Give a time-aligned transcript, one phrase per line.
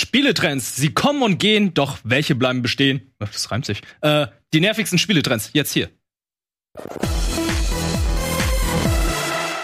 [0.00, 3.00] Spieletrends, sie kommen und gehen, doch welche bleiben bestehen?
[3.18, 3.80] Das reimt sich.
[4.02, 5.88] Äh, die nervigsten Spieletrends, jetzt hier.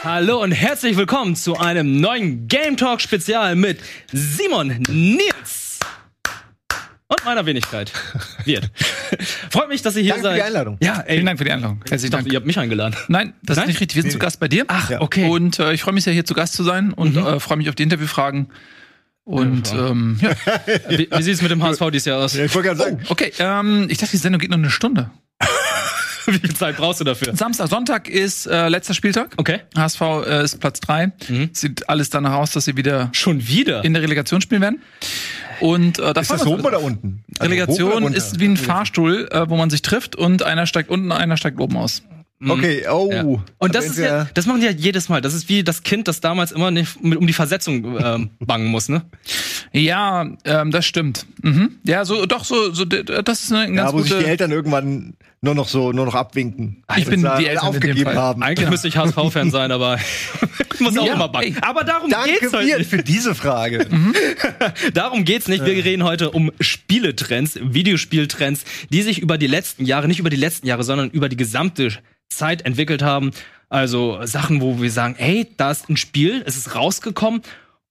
[0.02, 5.80] Hallo und herzlich willkommen zu einem neuen Game Talk Spezial mit Simon Nils
[7.08, 7.92] und meiner Wenigkeit.
[8.46, 8.70] Wird.
[9.50, 10.38] Freut mich, dass ihr hier Danke für seid.
[10.38, 10.78] die Einladung.
[10.80, 11.82] Ja, ey, Vielen Dank für die Einladung.
[11.84, 12.32] ich Herzlichen dachte, Dank.
[12.32, 12.96] ihr habt mich eingeladen.
[13.08, 13.64] Nein, das Nein?
[13.64, 13.96] ist nicht richtig.
[13.96, 14.64] Wir sind zu Gast bei dir.
[14.68, 15.02] Ach, Ja.
[15.02, 15.28] okay.
[15.28, 17.26] Und äh, ich freue mich sehr, hier zu Gast zu sein und Mhm.
[17.26, 18.48] äh, freue mich auf die Interviewfragen.
[19.24, 20.30] Und ähm, ja.
[20.88, 22.34] wie, wie sieht es mit dem HSV dieses Jahr aus?
[22.34, 25.10] Ja, ich wollte gerade sagen, okay, ähm, ich dachte, die Sendung geht noch eine Stunde.
[26.26, 27.34] Wie viel Zeit brauchst du dafür?
[27.34, 29.34] Samstag, Sonntag ist äh, letzter Spieltag.
[29.38, 29.60] Okay.
[29.76, 31.12] HSV äh, ist Platz drei.
[31.28, 31.50] Mhm.
[31.52, 33.84] Sieht alles danach aus, dass sie wieder Schon wieder?
[33.84, 34.82] in der Relegation spielen werden.
[35.60, 37.24] Und äh, da ist das oben oder unten?
[37.38, 40.90] Also Relegation oder ist wie ein Fahrstuhl, äh, wo man sich trifft und einer steigt
[40.90, 42.02] unten, einer steigt oben aus.
[42.48, 43.10] Okay, oh.
[43.12, 43.22] Ja.
[43.58, 45.20] Und das Da ist ja, das machen die ja jedes Mal.
[45.20, 48.66] Das ist wie das Kind, das damals immer nicht mit, um die Versetzung ähm, bangen
[48.66, 49.02] muss, ne?
[49.72, 51.26] Ja, ähm, das stimmt.
[51.42, 51.78] Mhm.
[51.84, 54.24] Ja, so doch so, so das ist eine ganz Ja, wo sich gute.
[54.24, 56.84] die Eltern irgendwann nur noch so nur noch abwinken.
[56.96, 58.42] Ich bin die Eltern aufgegeben haben.
[58.44, 59.98] Eigentlich müsste ich HSV-Fan sein, aber
[60.74, 61.56] ich muss auch Ja, immer bangen.
[61.56, 61.62] ey.
[61.62, 62.88] Aber darum Danke geht's heute nicht.
[62.88, 63.86] für diese Frage.
[64.94, 65.64] Darum geht's nicht.
[65.66, 70.36] Wir reden heute um Spieletrends, Videospieltrends, die sich über die letzten Jahre, nicht über die
[70.36, 71.90] letzten Jahre, sondern über die gesamte
[72.28, 73.32] Zeit entwickelt haben.
[73.68, 77.42] Also Sachen, wo wir sagen, ey, da ist ein Spiel, es ist rausgekommen.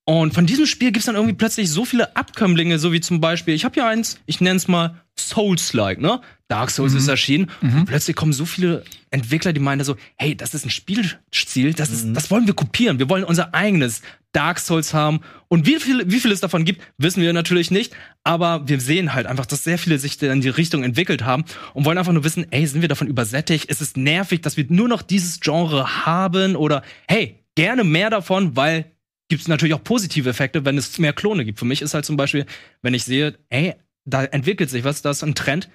[0.05, 3.53] Und von diesem Spiel gibt's dann irgendwie plötzlich so viele Abkömmlinge, so wie zum Beispiel,
[3.53, 6.21] ich habe hier eins, ich nenne es mal Souls-like, ne?
[6.47, 7.49] Dark Souls ist erschienen.
[7.61, 11.91] Und plötzlich kommen so viele Entwickler, die meinen so, hey, das ist ein Spielstil, das,
[11.91, 12.99] ist, das wollen wir kopieren.
[12.99, 14.01] Wir wollen unser eigenes
[14.33, 15.21] Dark Souls haben.
[15.47, 17.93] Und wie viel, wie viel es davon gibt, wissen wir natürlich nicht.
[18.25, 21.85] Aber wir sehen halt einfach, dass sehr viele sich in die Richtung entwickelt haben und
[21.85, 23.65] wollen einfach nur wissen, ey, sind wir davon übersättigt?
[23.65, 26.57] Ist es nervig, dass wir nur noch dieses Genre haben?
[26.57, 28.91] Oder hey, gerne mehr davon, weil
[29.31, 31.57] gibt es natürlich auch positive Effekte, wenn es mehr Klone gibt.
[31.57, 32.45] Für mich ist halt zum Beispiel,
[32.81, 35.69] wenn ich sehe, ey, da entwickelt sich was, da ist ein Trend.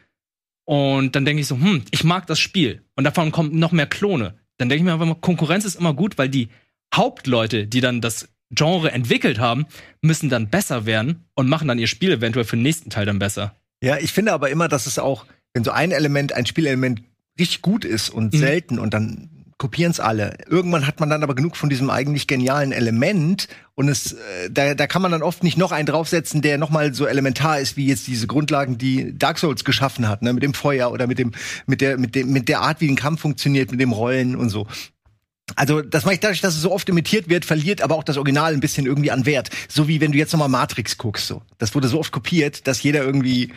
[0.67, 2.83] Und dann denke ich so, hm, ich mag das Spiel.
[2.97, 4.35] Und davon kommen noch mehr Klone.
[4.59, 6.49] Dann denke ich mir einfach mal, Konkurrenz ist immer gut, weil die
[6.95, 9.65] Hauptleute, die dann das Genre entwickelt haben,
[10.03, 13.19] müssen dann besser werden und machen dann ihr Spiel eventuell für den nächsten Teil dann
[13.19, 13.57] besser.
[13.83, 15.25] Ja, ich finde aber immer, dass es auch,
[15.55, 17.03] wenn so ein Element, ein Spielelement
[17.39, 18.39] richtig gut ist und Mhm.
[18.39, 20.37] selten und dann kopieren es alle.
[20.49, 24.75] Irgendwann hat man dann aber genug von diesem eigentlich genialen Element und es, äh, da,
[24.75, 27.77] da kann man dann oft nicht noch einen draufsetzen, der noch mal so elementar ist
[27.77, 31.19] wie jetzt diese Grundlagen, die Dark Souls geschaffen hat, ne, mit dem Feuer oder mit
[31.19, 31.33] dem,
[31.67, 34.51] mit der, mit dem, mit der Art, wie ein Kampf funktioniert, mit dem Rollen und
[34.51, 34.67] so.
[35.55, 38.17] Also, das mache ich dadurch, dass es so oft imitiert wird, verliert aber auch das
[38.17, 39.51] Original ein bisschen irgendwie an Wert.
[39.69, 41.43] So wie wenn du jetzt nochmal Matrix guckst, so.
[41.59, 43.53] Das wurde so oft kopiert, dass jeder irgendwie,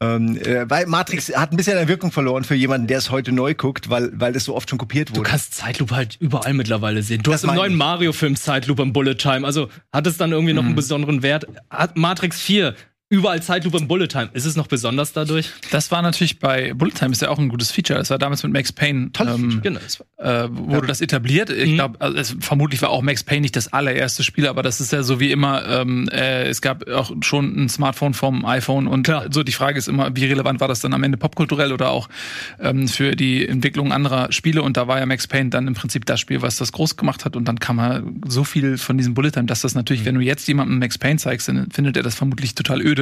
[0.00, 3.32] ähm, äh, weil Matrix hat ein bisschen an Wirkung verloren für jemanden, der es heute
[3.32, 5.30] neu guckt, weil, weil das so oft schon kopiert Du wurde.
[5.30, 7.22] kannst Zeitlupe halt überall mittlerweile sehen.
[7.22, 7.74] Du Das hast im neuen.
[7.74, 9.44] Mario-Film Zeitlupe im Bullet Time.
[9.46, 11.46] Also hat es dann irgendwie noch einen besonderen Wert?
[11.70, 12.74] Hat Matrix 4
[13.10, 14.28] überall Zeitlupe im Bullet Time?
[14.34, 15.50] Ist es noch besonders dadurch?
[15.70, 17.98] Das war natürlich bei Bullet Time ist ja auch ein gutes Feature.
[17.98, 19.10] Das war damals mit Max Payne.
[19.12, 19.60] Tolles Feature.
[19.62, 19.80] Genau.
[20.18, 21.48] äh, wurde das etabliert.
[21.50, 21.74] Ich Mhm.
[21.76, 25.02] glaube, also vermutlich war auch Max Payne nicht das allererste Spiel, aber das ist ja
[25.02, 29.26] so wie immer, ähm, äh, es gab auch schon ein Smartphone vom iPhone und Klar.
[29.30, 32.08] so die Frage ist immer, wie relevant war das dann am Ende popkulturell oder auch
[32.60, 36.04] ähm, für die Entwicklung anderer Spiele und da war ja Max Payne dann im Prinzip
[36.04, 39.14] das Spiel, was das groß gemacht hat und dann kam man so viel von diesem
[39.14, 42.02] Bullet Time, dass das natürlich, wenn du jetzt jemandem Max Payne zeigst, dann findet er
[42.02, 42.97] das vermutlich total öde.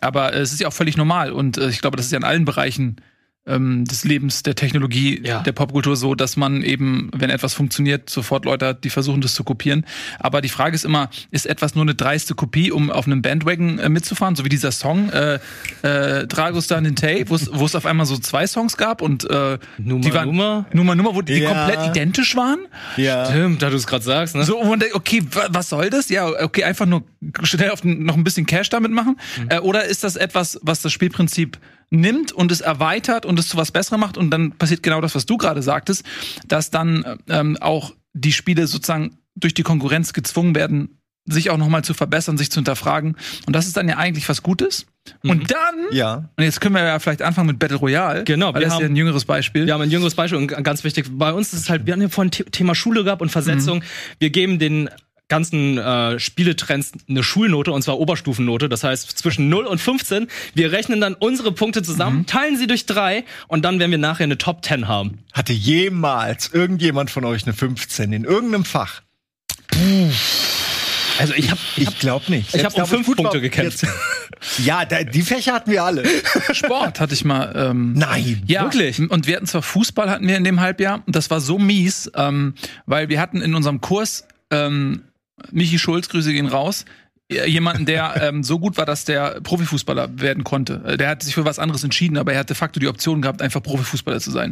[0.00, 2.18] Aber äh, es ist ja auch völlig normal und äh, ich glaube, das ist ja
[2.18, 2.96] in allen Bereichen
[3.44, 5.40] ähm, des Lebens, der Technologie, Ja.
[5.40, 9.34] der Popkultur so, dass man eben, wenn etwas funktioniert, sofort Leute hat, die versuchen, das
[9.34, 9.84] zu kopieren.
[10.20, 13.80] Aber die Frage ist immer, ist etwas nur eine dreiste Kopie, um auf einem Bandwagon
[13.80, 15.40] äh, mitzufahren, so wie dieser Song äh,
[15.82, 19.28] äh, Dragostan in Tay, wo es wo es auf einmal so zwei Songs gab und
[19.28, 20.66] äh, Numa die waren Numa?
[20.72, 21.48] Numa Numa, wo die Ja.
[21.52, 22.60] komplett identisch waren.
[22.96, 23.26] ja.
[23.26, 24.44] Stimmt, da du es gerade sagst, ne?
[24.44, 26.08] So, und man denkt, okay, wa- was soll das?
[26.10, 27.02] Ja, okay, einfach nur
[27.42, 29.18] schnell auf n- noch ein bisschen Cash damit machen.
[29.48, 31.58] Äh, oder ist das etwas, was das Spielprinzip
[31.92, 35.14] nimmt und es erweitert und es zu was Besserem macht und dann passiert genau das,
[35.14, 36.04] was du gerade sagtest,
[36.48, 41.84] dass dann ähm, auch die Spiele sozusagen durch die Konkurrenz gezwungen werden, sich auch nochmal
[41.84, 43.16] zu verbessern, sich zu hinterfragen.
[43.46, 44.86] Und das ist dann ja eigentlich was Gutes.
[45.22, 46.28] Und dann, Ja.
[46.36, 48.24] und jetzt können wir ja vielleicht anfangen mit Battle Royale.
[48.24, 49.66] Genau, weil wir das ist ja haben- ein jüngeres Beispiel.
[49.66, 52.00] Wir haben ein jüngeres Beispiel und ganz wichtig, bei uns ist es halt, wir haben
[52.00, 53.84] hier vorhin The- Thema Schule gehabt und Versetzung.
[54.18, 54.88] Wir geben den
[55.32, 60.28] ganzen äh, Spieletrends eine Schulnote und zwar Oberstufennote, das heißt zwischen 0 und 15.
[60.52, 64.24] Wir rechnen dann unsere Punkte zusammen, teilen sie durch drei und dann werden wir nachher
[64.24, 65.20] eine Top 10 haben.
[65.32, 69.00] Hatte jemals irgendjemand von euch eine 15 in irgendeinem Fach?
[71.18, 72.54] Also ich habe Ich glaube nicht.
[72.54, 73.80] Ich hab Selbst um fünf Punkte gekämpft.
[73.80, 74.66] 14.
[74.66, 76.04] Ja, da, die Fächer hatten wir alle.
[76.52, 77.54] Sport hatte ich mal.
[77.56, 78.42] Ähm, Nein.
[78.46, 79.00] Ja, Wirklich?
[79.00, 82.10] Und wir hatten zwar Fußball hatten wir in dem Halbjahr und das war so mies,
[82.16, 82.54] ähm,
[82.84, 85.04] weil wir hatten in unserem Kurs ähm,
[85.50, 86.84] Michi Schulz, Grüße gehen raus,
[87.46, 90.82] jemanden, der ähm, so gut war, dass der Profifußballer werden konnte.
[90.84, 93.22] Äh, Der hat sich für was anderes entschieden, aber er hat de facto die Option
[93.22, 94.50] gehabt, einfach Profifußballer zu sein.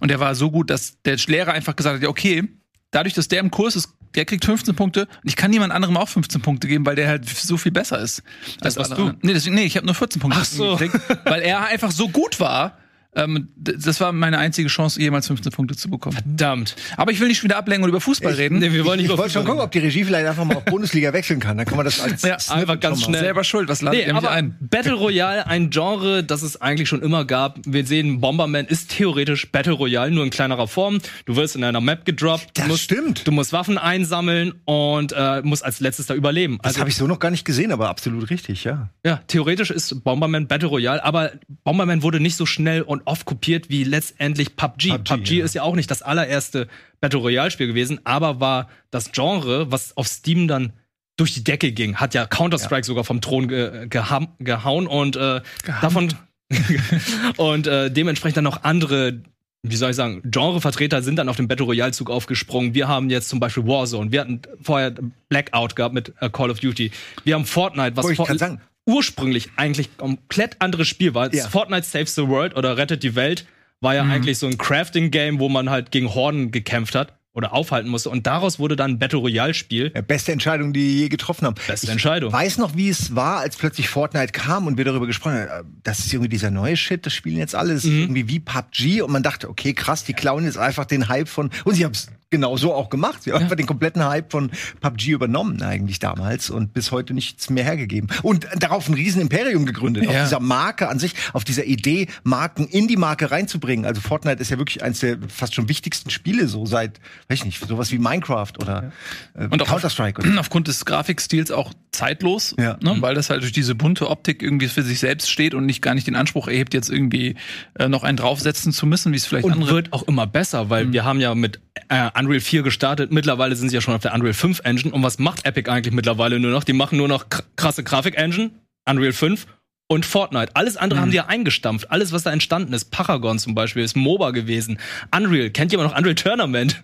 [0.00, 2.44] Und der war so gut, dass der Lehrer einfach gesagt hat, ja, okay,
[2.90, 5.96] dadurch, dass der im Kurs ist, der kriegt 15 Punkte und ich kann niemand anderem
[5.96, 8.22] auch 15 Punkte geben, weil der halt so viel besser ist.
[8.60, 9.12] Das warst du?
[9.22, 10.76] Nee, deswegen, nee ich habe nur 14 Punkte Ach so.
[10.76, 12.78] gekriegt, weil er einfach so gut war.
[13.16, 16.16] Ähm, das war meine einzige Chance, jemals 15 Punkte zu bekommen.
[16.16, 16.74] Verdammt.
[16.96, 18.58] Aber ich will nicht schon wieder ablenken und über Fußball reden.
[18.58, 20.44] Nee, wir wollen nicht Ich über wollte schon Fußball gucken, ob die Regie vielleicht einfach
[20.44, 21.56] mal auf Bundesliga wechseln kann.
[21.56, 23.22] Dann kann man das als Ja, einfach ganz schon schnell.
[23.22, 24.56] Selber schuld, was ladet Nee, aber ein?
[24.60, 27.58] Battle Royale, ein Genre, das es eigentlich schon immer gab.
[27.64, 30.98] Wir sehen, Bomberman ist theoretisch Battle Royale, nur in kleinerer Form.
[31.26, 32.50] Du wirst in einer Map gedroppt.
[32.54, 33.26] Das musst, stimmt.
[33.26, 36.58] Du musst Waffen einsammeln und äh, musst als letztes da überleben.
[36.62, 38.88] Das habe ich so noch gar nicht gesehen, aber absolut richtig, ja.
[39.04, 41.32] Ja, theoretisch ist Bomberman Battle Royale, aber
[41.62, 44.90] Bomberman wurde nicht so schnell und oft kopiert wie letztendlich PUBG.
[44.90, 45.44] PUBG, PUBG, ja.
[45.44, 46.68] ist ja auch nicht das allererste
[47.00, 50.72] Battle Royale Spiel gewesen, aber war das Genre, was auf Steam dann
[51.16, 55.42] durch die Decke ging, hat ja Counter-Strike sogar vom Thron ge gehauen und äh,
[55.80, 56.12] davon
[57.36, 59.22] und äh, dementsprechend dann noch andere
[59.66, 62.74] wie soll ich sagen, Genrevertreter sind dann auf den Battle Royale Zug aufgesprungen.
[62.74, 64.12] Wir haben jetzt zum Beispiel Warzone.
[64.12, 64.92] Wir hatten vorher
[65.30, 66.90] Blackout gehabt mit äh, Call of Duty.
[67.24, 68.60] Wir haben Fortnite, was Wollte ich vor- sagen.
[68.86, 71.32] Ursprünglich eigentlich komplett anderes Spiel war.
[71.34, 71.48] Ja.
[71.48, 73.46] Fortnite Saves the World oder Rettet die Welt
[73.80, 77.90] war ja eigentlich so ein Crafting-Game, wo man halt gegen Horden gekämpft hat oder aufhalten
[77.90, 78.08] musste.
[78.08, 79.92] Und daraus wurde dann ein Battle Royale-Spiel.
[79.94, 81.56] Ja, beste Entscheidung, die je getroffen haben.
[81.66, 82.32] Beste ich Entscheidung.
[82.32, 85.68] weiß noch, wie es war, als plötzlich Fortnite kam und wir darüber gesprochen haben.
[85.68, 87.74] äh, Das ist irgendwie dieser neue Shit, das spielen jetzt alle.
[87.74, 91.08] Das ist irgendwie wie PUBG und man dachte, okay, krass, die klauen jetzt einfach den
[91.08, 91.50] Hype von.
[91.64, 93.22] Und sie haben es genau so auch gemacht.
[93.22, 94.50] Sie haben einfach den kompletten Hype von
[94.80, 98.08] PUBG übernommen, eigentlich damals und bis heute nichts mehr hergegeben.
[98.22, 100.24] Und darauf ein riesen Imperium gegründet, auf Ja.
[100.24, 103.84] dieser Marke an sich, auf dieser Idee, Marken in die Marke reinzubringen.
[103.86, 106.98] Also Fortnite ist ja wirklich eins der fast schon wichtigsten Spiele, so seit,
[107.28, 108.92] weiß ich nicht, sowas wie Minecraft oder
[109.38, 110.20] äh, Und auch Counter-Strike.
[110.22, 112.76] oder- aufgrund des Grafikstils auch zeitlos, Ja.
[112.82, 115.80] ne, weil das halt durch diese bunte Optik irgendwie für sich selbst steht und nicht
[115.80, 117.36] gar nicht den Anspruch erhebt, jetzt irgendwie
[117.78, 119.72] äh, noch einen draufsetzen zu müssen, wie es vielleicht Und andere.
[119.74, 121.94] wird auch immer besser, weil wir haben ja mit äh,
[122.24, 123.12] Unreal 4 gestartet.
[123.12, 124.92] Mittlerweile sind sie ja schon auf der Unreal 5 Engine.
[124.94, 126.64] Und was macht Epic eigentlich mittlerweile nur noch?
[126.64, 128.50] Die machen nur noch kr- krasse Grafik-Engine,
[128.88, 129.46] Unreal 5
[129.88, 130.56] und Fortnite.
[130.56, 131.90] Alles andere haben die ja eingestampft.
[131.90, 134.78] Alles, was da entstanden ist, Paragon zum Beispiel, ist MOBA gewesen.
[135.14, 136.82] Unreal, kennt jemand noch Unreal Tournament?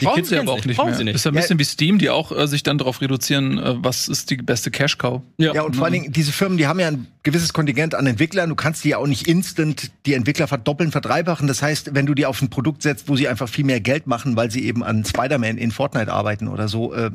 [0.00, 1.04] Die Brauchen Kids sie aber auch nicht mehr.
[1.04, 1.14] nicht.
[1.14, 1.40] Ist ja ein Ja.
[1.42, 4.70] bisschen wie Steam, die auch äh, sich dann darauf reduzieren, äh, was ist die beste
[4.70, 5.22] Cash-Cow.
[5.38, 8.48] Ja, und vor allen Dingen, diese Firmen, die haben ja ein gewisses Kontingent an Entwicklern.
[8.48, 11.46] Du kannst die ja auch nicht instant die Entwickler verdoppeln, verdreifachen.
[11.46, 14.06] Das heißt, wenn du die auf ein Produkt setzt, wo sie einfach viel mehr Geld
[14.06, 17.10] machen, weil sie eben an Spider-Man in Fortnite arbeiten oder so, äh,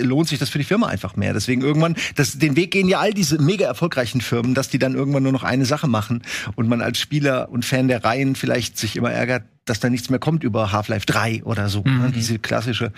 [0.00, 1.34] lohnt sich das für die Firma einfach mehr.
[1.34, 4.94] Deswegen irgendwann, das, den Weg gehen ja all diese mega erfolgreichen Firmen, dass die dann
[4.94, 6.22] irgendwann nur noch eine Sache machen
[6.54, 10.10] und man als Spieler und Fan der Reihen vielleicht sich immer ärgert, dass da nichts
[10.10, 11.82] mehr kommt über Half-Life 3 oder so.
[11.82, 12.12] Ne?
[12.14, 12.90] Diese klassische äh,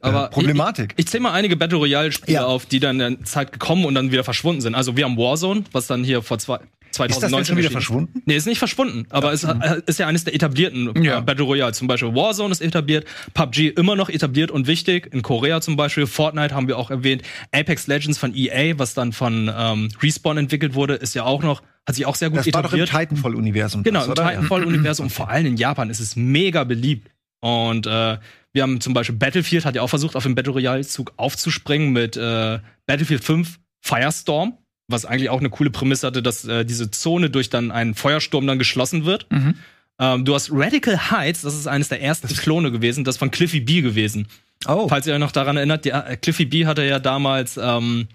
[0.00, 0.92] Aber Problematik.
[0.96, 2.44] Ich, ich zähle mal einige Battle Royale-Spiele Ja.
[2.44, 4.74] auf, die dann in der Zeit gekommen und dann wieder verschwunden sind.
[4.74, 6.58] Also wir haben Warzone, was dann hier vor zwei,
[6.90, 7.72] 2019 denn schon wieder ist.
[7.72, 8.22] verschwunden?
[8.26, 9.54] Nee, ist nicht verschwunden, aber es äh,
[9.86, 11.20] ist ja eines der etablierten Ja.
[11.20, 11.72] äh, Battle Royale.
[11.72, 15.08] Zum Beispiel Warzone ist etabliert, PUBG immer noch etabliert und wichtig.
[15.14, 17.22] In Korea zum Beispiel, Fortnite haben wir auch erwähnt,
[17.52, 21.62] Apex Legends von EA, was dann von ähm, Respawn entwickelt wurde, ist ja auch noch,
[21.86, 23.08] hat sich auch sehr gut Das war doch im etabliert.
[23.08, 23.82] Titanfall-Universum.
[23.82, 24.26] Genau, das, im?
[24.26, 27.10] Titanfall-Universum, vor allem in Japan ist es mega beliebt.
[27.40, 28.18] Und äh,
[28.52, 32.16] wir haben zum Beispiel Battlefield, hat ja auch versucht, auf den Battle Royale-Zug aufzuspringen mit
[32.16, 34.58] äh, Battlefield 5 Firestorm,
[34.88, 38.46] was eigentlich auch eine coole Prämisse hatte, dass äh, diese Zone durch dann einen Feuersturm
[38.46, 39.26] dann geschlossen wird.
[39.30, 39.54] Mhm.
[39.98, 43.60] Ähm, du hast Radical Heights, das ist eines der ersten Klone gewesen, das von Cliffy
[43.60, 44.28] B gewesen.
[44.68, 44.86] Oh.
[44.88, 48.06] Falls ihr euch noch daran erinnert, die, Cliffy B hatte ja damals ähm,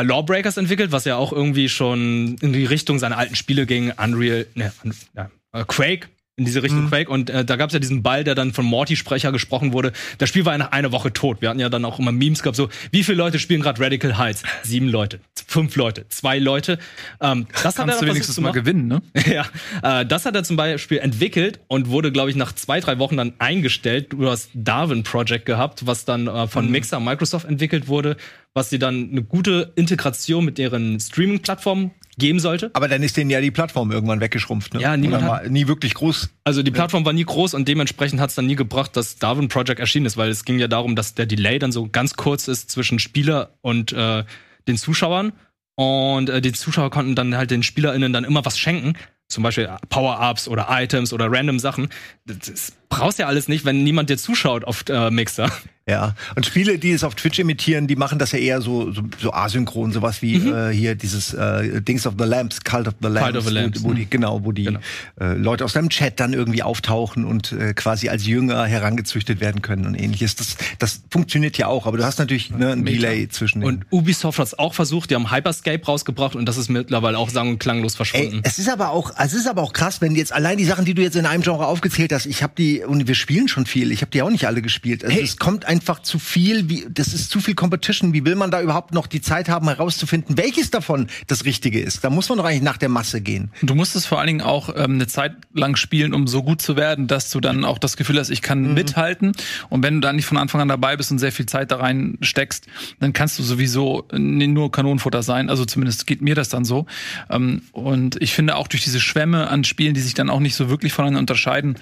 [0.00, 3.92] äh, Lawbreakers entwickelt, was ja auch irgendwie schon in die Richtung seiner alten Spiele ging,
[3.92, 4.72] Unreal, ne,
[5.14, 7.08] ja, äh, Quake, in diese Richtung Quake.
[7.08, 9.92] Und äh, da gab es ja diesen Ball, der dann von Morty-Sprecher gesprochen wurde.
[10.18, 11.40] Das Spiel war nach einer Woche tot.
[11.40, 14.18] Wir hatten ja dann auch immer Memes gehabt, so, wie viele Leute spielen gerade Radical
[14.18, 14.42] Heights?
[14.64, 16.78] Sieben Leute, fünf Leute, zwei Leute.
[17.20, 19.02] Ähm, das hat er Kannst du wenigstens mal gewinnen, ne?
[19.26, 22.98] Ja, äh, das hat er zum Beispiel entwickelt und wurde, glaube ich, nach zwei, drei
[22.98, 24.12] Wochen dann eingestellt.
[24.12, 28.16] Du hast Darwin Project gehabt, was dann äh, von Mixer Microsoft entwickelt wurde,
[28.54, 32.70] was sie dann eine gute Integration mit deren Streaming-Plattform geben sollte.
[32.74, 34.74] Aber dann ist denen ja die Plattform irgendwann weggeschrumpft.
[34.74, 34.80] Ne?
[34.80, 36.30] Ja, niemand hat- war nie wirklich groß.
[36.44, 39.48] Also die Plattform war nie groß und dementsprechend hat es dann nie gebracht, dass Darwin
[39.48, 42.48] Project erschienen ist, weil es ging ja darum, dass der Delay dann so ganz kurz
[42.48, 44.24] ist zwischen Spieler und äh,
[44.68, 45.32] den Zuschauern.
[45.76, 48.94] Und äh, die Zuschauer konnten dann halt den SpielerInnen dann immer was schenken.
[49.28, 51.88] Zum Beispiel Power-Ups oder Items oder random Sachen.
[52.26, 55.50] Das, das brauchst ja alles nicht, wenn niemand dir zuschaut auf äh, Mixer.
[55.86, 59.02] Ja, und Spiele, die es auf Twitch imitieren, die machen das ja eher so, so,
[59.20, 60.54] so asynchron, sowas wie Mhm.
[60.54, 63.52] äh, hier dieses äh, Dings of the Lamps, Cult of the Lamps, Cult of the
[63.52, 64.80] Lambs, wo, wo die, genau, wo die Genau.
[65.20, 69.60] Äh, Leute aus deinem Chat dann irgendwie auftauchen und äh, quasi als Jünger herangezüchtet werden
[69.60, 70.36] können und ähnliches.
[70.36, 72.86] Das, das funktioniert ja auch, aber du hast natürlich ne, ein.
[72.86, 73.68] Delay zwischen den.
[73.68, 77.28] Und Ubisoft hat es auch versucht, die haben Hyperscape rausgebracht und das ist mittlerweile auch
[77.28, 78.40] sang- und klanglos Ey, verschwunden.
[78.44, 80.94] es ist aber auch, es ist aber auch krass, wenn jetzt allein die Sachen, die
[80.94, 83.92] du jetzt in einem Genre aufgezählt hast, ich habe die und wir spielen schon viel,
[83.92, 85.04] ich habe die auch nicht alle gespielt.
[85.04, 85.22] Also Hey.
[85.24, 88.12] es kommt einfach zu viel, wie das ist zu viel Competition.
[88.12, 92.04] Wie will man da überhaupt noch die Zeit haben herauszufinden, welches davon das richtige ist?
[92.04, 93.50] Da muss man doch eigentlich nach der Masse gehen.
[93.60, 96.62] Du musst es vor allen Dingen auch ähm, eine Zeit lang spielen, um so gut
[96.62, 98.74] zu werden, dass du dann auch das Gefühl hast, ich kann Mhm.
[98.74, 99.32] mithalten.
[99.68, 101.76] Und wenn du dann nicht von Anfang an dabei bist und sehr viel Zeit da
[101.78, 102.66] rein steckst,
[103.00, 105.50] dann kannst du sowieso äh, nur Kanonenfutter sein.
[105.50, 106.86] Also zumindest geht mir das dann so.
[107.30, 110.54] Ähm, und ich finde auch durch diese Schwämme an Spielen, die sich dann auch nicht
[110.54, 111.76] so wirklich voneinander unterscheiden,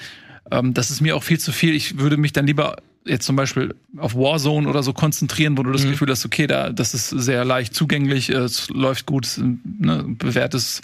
[0.51, 1.75] ähm, das ist mir auch viel zu viel.
[1.75, 5.73] Ich würde mich dann lieber jetzt zum Beispiel auf Warzone oder so konzentrieren, wo du
[5.73, 10.05] das Gefühl hast, okay, da das ist sehr leicht zugänglich, äh, es läuft gut, ne,
[10.07, 10.81] bewährtes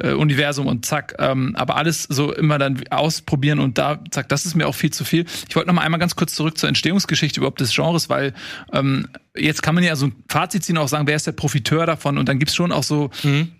[0.00, 1.16] äh, Universum und zack.
[1.18, 4.90] Ähm, aber alles so immer dann ausprobieren und da, zack, das ist mir auch viel
[4.92, 5.24] zu viel.
[5.48, 8.32] Ich wollte noch mal einmal ganz kurz zurück zur Entstehungsgeschichte überhaupt des Genres, weil
[8.72, 11.84] ähm, jetzt kann man ja so ein Fazit ziehen, auch sagen, wer ist der Profiteur
[11.86, 12.16] davon?
[12.18, 13.10] Und dann gibt's schon auch so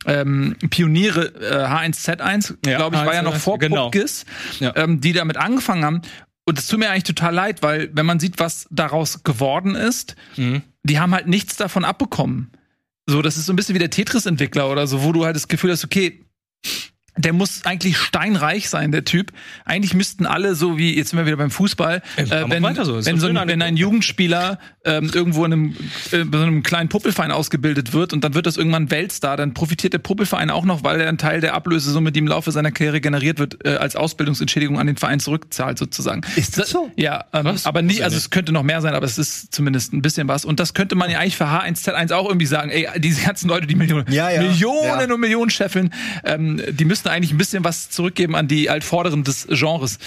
[0.06, 3.84] ähm, Pioniere, äh, H1Z1, Ja, glaube ich, war ja noch H1Z1, vor genau.
[3.90, 4.24] Puppgis,
[4.60, 4.72] Ja.
[4.76, 6.02] ähm, die damit angefangen haben.
[6.48, 10.16] Und es tut mir eigentlich total leid, weil wenn man sieht, was daraus geworden ist,
[10.36, 10.62] Mhm.
[10.82, 12.50] die haben halt nichts davon abbekommen.
[13.06, 15.48] So, das ist so ein bisschen wie der Tetris-Entwickler oder so, wo du halt das
[15.48, 16.24] Gefühl hast, okay,
[17.18, 19.32] der muss eigentlich steinreich sein, der Typ.
[19.64, 23.18] Eigentlich müssten alle, so wie, jetzt sind wir wieder beim Fußball, äh, wenn, so, wenn,
[23.20, 23.78] so ein, wenn ein angeguckt.
[23.78, 25.76] Jugendspieler ähm, irgendwo in einem,
[26.12, 29.92] äh, so einem kleinen Puppelverein ausgebildet wird und dann wird das irgendwann Weltstar, dann profitiert
[29.92, 33.00] der Puppelverein auch noch, weil er einen Teil der Ablösesumme, die im Laufe seiner Karriere
[33.00, 36.22] generiert wird, äh, als Ausbildungsentschädigung an den Verein zurückzahlt sozusagen.
[36.36, 36.90] Ist das so?
[36.96, 38.24] Ja, ähm, aber nicht, also nicht.
[38.24, 40.44] es könnte noch mehr sein, aber es ist zumindest ein bisschen was.
[40.44, 43.66] Und das könnte man ja eigentlich für H1Z1 auch irgendwie sagen, ey, diese ganzen Leute,
[43.66, 44.42] die Millionen, Ja, ja.
[44.42, 45.14] Millionen Ja.
[45.14, 45.92] und Millionen scheffeln,
[46.24, 49.98] ähm, die müssten eigentlich ein bisschen was zurückgeben an die Altvorderen des Genres.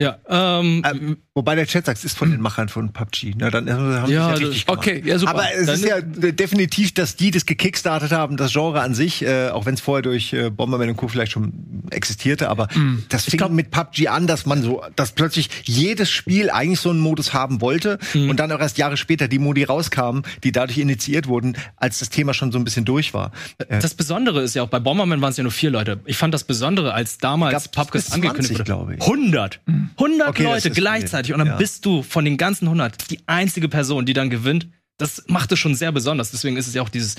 [0.00, 3.34] Ja, ähm, Ähm, wobei der Chat sagt, es ist von den Machern von PUBG.
[3.36, 4.78] Na, dann haben sie Ja, ja richtig gemacht.
[4.78, 5.32] Okay, ja, super.
[5.32, 9.22] Aber es Dann ist ja definitiv, dass die das gekickstartet haben, das Genre an sich,
[9.22, 11.08] äh, auch wenn es vorher durch äh, Bomberman und Co.
[11.08, 11.52] vielleicht schon
[11.90, 12.68] existierte, aber
[13.08, 17.00] das fing mit PUBG an, dass man so, dass plötzlich jedes Spiel eigentlich so einen
[17.00, 21.26] Modus haben wollte und dann auch erst Jahre später die Modi rauskamen, die dadurch initiiert
[21.26, 23.32] wurden, als das Thema schon so ein bisschen durch war.
[23.58, 26.00] Äh, das Besondere ist ja auch, bei Bomberman waren es ja nur vier Leute.
[26.04, 28.64] Ich fand das Besondere, als damals bis angekündigt 20, wurde.
[28.64, 29.00] glaube ich.
[29.00, 29.60] 100.
[29.96, 31.21] 100 Okay, Leute gleichzeitig.
[31.26, 31.34] Viel.
[31.34, 31.56] Und dann Ja.
[31.56, 34.68] bist du von den ganzen 100 die einzige Person, die dann gewinnt.
[34.98, 36.30] Das macht es schon sehr besonders.
[36.30, 37.16] Deswegen ist es ja auch dieses,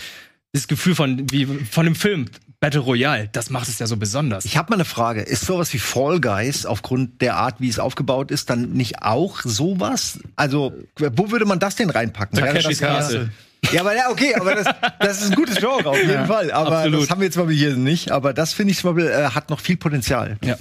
[0.53, 2.25] dieses Gefühl von, wie, von dem Film
[2.59, 3.29] Battle Royale.
[3.33, 4.45] Das macht es ja so besonders.
[4.45, 5.21] Ich habe mal eine Frage.
[5.21, 9.41] Ist sowas wie Fall Guys aufgrund der Art, wie es aufgebaut ist, dann nicht auch
[9.41, 10.19] sowas?
[10.37, 12.39] Also, wo würde man das denn reinpacken?
[12.39, 13.31] Takeshis Castle.
[13.71, 14.67] Ja, aber ja, okay, aber das,
[14.99, 16.51] das ist ein gutes Genre auf jeden Fall.
[16.51, 17.03] Aber absolut.
[17.03, 18.11] das haben wir jetzt mal hier nicht.
[18.11, 20.37] Aber das finde ich zum Beispiel äh, hat noch viel Potenzial.
[20.43, 20.57] Ja.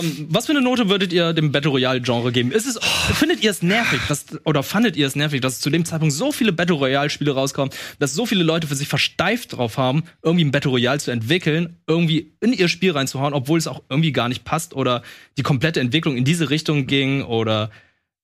[0.00, 2.50] Ähm, was für eine Note würdet ihr dem Battle Royale Genre geben?
[2.50, 2.78] Ist es,
[3.14, 6.32] findet ihr es nervig, dass, oder fandet ihr es nervig, dass zu dem Zeitpunkt so
[6.32, 10.44] viele Battle Royale Spiele rauskommen, dass so viele Leute für sich versteift drauf haben, irgendwie
[10.44, 14.28] ein Battle Royale zu entwickeln, irgendwie in ihr Spiel reinzuhauen, obwohl es auch irgendwie gar
[14.28, 15.02] nicht passt oder
[15.38, 17.70] die komplette Entwicklung in diese Richtung ging oder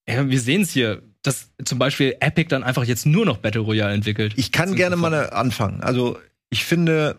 [0.09, 3.63] ja, wir sehen es hier, dass zum Beispiel Epic dann einfach jetzt nur noch Battle
[3.63, 4.35] Royale entwickelt.
[4.37, 5.81] Ich kann gerne mal anfangen.
[5.81, 6.19] Also,
[6.51, 7.17] ich finde,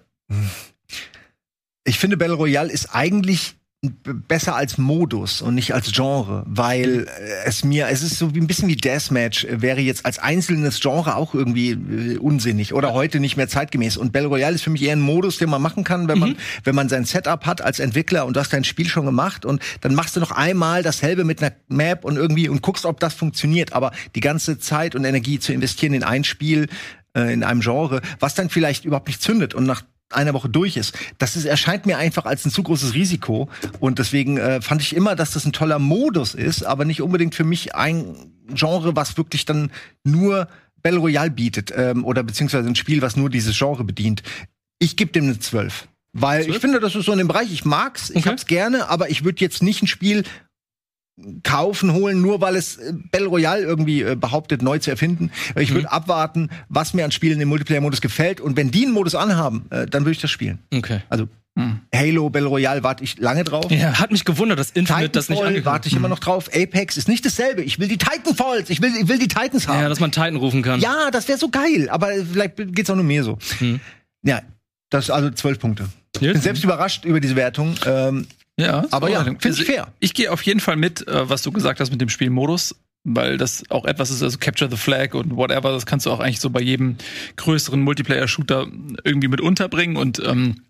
[1.83, 7.45] ich finde Battle Royale ist eigentlich besser als Modus und nicht als Genre, weil äh,
[7.45, 10.79] es mir, es ist so wie ein bisschen wie Deathmatch, äh, wäre jetzt als einzelnes
[10.79, 13.97] Genre auch irgendwie äh, unsinnig oder heute nicht mehr zeitgemäß.
[13.97, 16.37] Und Battle Royale ist für mich eher ein Modus, den man machen kann, wenn man,
[16.63, 19.61] wenn man sein Setup hat als Entwickler und du hast dein Spiel schon gemacht und
[19.81, 23.13] dann machst du noch einmal dasselbe mit einer Map und irgendwie und guckst, ob das
[23.13, 23.73] funktioniert.
[23.73, 26.67] Aber die ganze Zeit und Energie zu investieren in ein Spiel,
[27.15, 30.77] äh, in einem Genre, was dann vielleicht überhaupt nicht zündet und nach einer Woche durch
[30.77, 30.97] ist.
[31.17, 33.49] Das ist, erscheint mir einfach als ein zu großes Risiko.
[33.79, 37.35] Und deswegen äh, fand ich immer, dass das ein toller Modus ist, aber nicht unbedingt
[37.35, 39.71] für mich ein Genre, was wirklich dann
[40.03, 40.47] nur
[40.81, 44.23] Battle Royale bietet ähm, oder beziehungsweise ein Spiel, was nur dieses Genre bedient.
[44.79, 45.87] Ich gebe dem eine 12.
[46.13, 46.61] Weil ich 12?
[46.61, 48.29] finde, das ist so in dem Bereich, ich mag's, ich Okay.
[48.29, 50.23] hab's gerne, aber ich würde jetzt nicht ein Spiel
[51.43, 55.31] kaufen, holen, nur weil es äh, Battle Royale irgendwie äh, behauptet, neu zu erfinden.
[55.55, 58.39] Äh, Ich würde abwarten, was mir an Spielen im Multiplayer-Modus gefällt.
[58.39, 60.59] Und wenn die einen Modus anhaben, äh, dann würde ich das spielen.
[60.73, 61.01] Okay.
[61.09, 61.79] Also Hm.
[61.91, 63.71] Halo, Battle Royale warte ich lange drauf.
[63.71, 66.49] Ja, hat mich gewundert, dass Infinite das nicht angekündigt warte ich immer noch drauf.
[66.53, 67.63] Apex ist nicht dasselbe.
[67.63, 68.69] Ich will die Titanfalls.
[68.69, 69.81] Ich will, ich will die Titans haben.
[69.81, 70.79] Ja, dass man Titan rufen kann.
[70.81, 71.89] Ja, das wäre so geil.
[71.89, 73.39] Aber vielleicht geht's auch nur mir so.
[73.57, 73.79] Hm.
[74.21, 74.41] Ja,
[74.91, 75.89] das ist also zwölf Punkte.
[76.19, 77.73] Ich bin selbst überrascht über diese Wertung.
[77.87, 78.27] Ähm,
[78.59, 79.93] Ja, Aber ja, also, find ich fair.
[79.99, 82.75] Ich gehe auf jeden Fall mit, äh, was du gesagt hast mit dem Spielmodus.
[83.09, 86.19] weil das auch etwas ist, also Capture the Flag und whatever, das kannst du auch
[86.19, 86.97] eigentlich so bei jedem
[87.37, 88.67] größeren Multiplayer-Shooter
[89.05, 90.63] irgendwie mit unterbringen und ähm,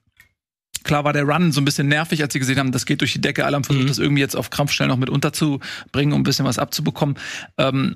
[0.83, 3.11] Klar war der Run so ein bisschen nervig, als sie gesehen haben, das geht durch
[3.11, 3.43] die Decke.
[3.45, 3.87] Alle haben versucht, Mhm.
[3.89, 7.17] das irgendwie jetzt auf Krampfstellen noch mit unterzubringen, um ein bisschen was abzubekommen.
[7.57, 7.95] Ähm,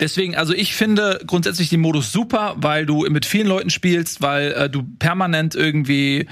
[0.00, 4.52] deswegen, also ich finde grundsätzlich den Modus super, weil du mit vielen Leuten spielst, weil
[4.52, 6.26] äh, du permanent irgendwie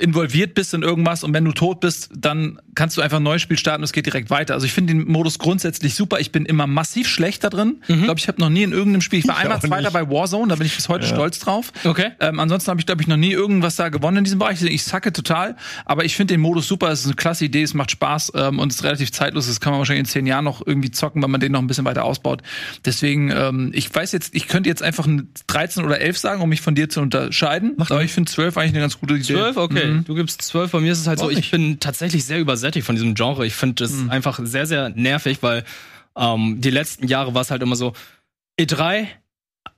[0.00, 3.42] involviert bist in irgendwas und wenn du tot bist, dann kannst du einfach ein neues
[3.42, 4.54] Spiel starten und es geht direkt weiter.
[4.54, 6.20] Also ich finde den Modus grundsätzlich super.
[6.20, 7.82] Ich bin immer massiv schlecht da drin.
[7.88, 10.08] Ich glaube, ich habe noch nie in irgendeinem Spiel, ich war Ich einmal Zweiter bei
[10.08, 11.72] Warzone, da bin ich bis heute stolz drauf.
[11.84, 12.12] Okay.
[12.20, 14.62] Ähm, ansonsten habe ich, glaube ich, noch nie irgendwas da gewonnen in diesem Bereich.
[14.62, 16.90] Ich sacke total, aber ich finde den Modus super.
[16.90, 19.46] Es ist eine klasse Idee, es macht Spaß ähm, und es ist relativ zeitlos.
[19.46, 21.66] Das kann man wahrscheinlich in zehn Jahren noch irgendwie zocken, wenn man den noch ein
[21.66, 22.42] bisschen weiter ausbaut.
[22.84, 26.48] Deswegen, ähm, ich weiß jetzt, ich könnte jetzt einfach ein 13 oder 11 sagen, um
[26.48, 27.74] mich von dir zu unterscheiden.
[27.78, 29.34] aber ich finde 12 eigentlich eine ganz gute Idee.
[29.34, 29.86] 12, okay.
[29.86, 29.89] Mhm.
[30.06, 30.70] Du gibst 12.
[30.72, 31.50] Bei mir ist es halt so, Warum ich nicht?
[31.50, 33.46] bin tatsächlich sehr übersättigt von diesem Genre.
[33.46, 34.10] Ich finde es Mhm.
[34.10, 35.64] einfach sehr, sehr nervig, weil
[36.16, 37.92] ähm, die letzten Jahre war es halt immer so,
[38.60, 39.06] E3,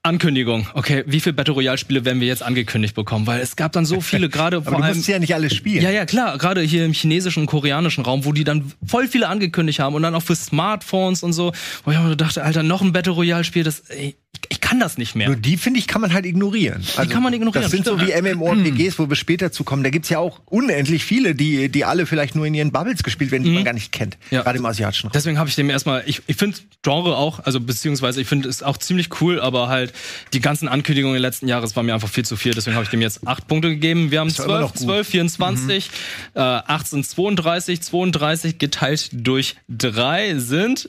[0.04, 0.66] Ankündigung.
[0.74, 3.26] Okay, wie viele Battle Royale Spiele werden wir jetzt angekündigt bekommen?
[3.26, 4.96] Weil es gab dann so viele, gerade Aber vor du allem.
[4.96, 5.82] musst ja nicht alle spielen.
[5.82, 6.38] Ja, ja, klar.
[6.38, 10.02] Gerade hier im chinesischen und koreanischen Raum, wo die dann voll viele angekündigt haben und
[10.02, 11.52] dann auch für Smartphones und so.
[11.84, 14.16] Wo ich auch dachte, Alter, noch ein Battle Royale Spiel, das, ey,
[14.48, 15.28] ich, kann das nicht mehr.
[15.28, 16.82] Nur die, finde ich, kann man halt ignorieren.
[16.96, 19.82] Also, kann man ignorieren, Das sind so wie MMORPGs, wo wir später zu kommen.
[19.82, 23.30] Da gibt's ja auch unendlich viele, die, die alle vielleicht nur in ihren Bubbles gespielt
[23.30, 24.16] werden, die man gar nicht kennt.
[24.30, 24.42] Ja.
[24.42, 25.12] Gerade im asiatischen Raum.
[25.12, 28.62] Deswegen habe ich dem erstmal, ich, ich finde Genre auch, also beziehungsweise ich finde es
[28.62, 29.92] auch ziemlich cool, aber halt
[30.32, 32.84] die ganzen Ankündigungen der letzten Jahre, es war mir einfach viel zu viel, deswegen habe
[32.84, 34.10] ich dem jetzt acht Punkte gegeben.
[34.10, 34.82] Wir haben Ist doch immer 12, noch gut.
[34.82, 35.90] 12, 24,
[36.34, 40.88] äh, 18, 32, 32 geteilt durch drei sind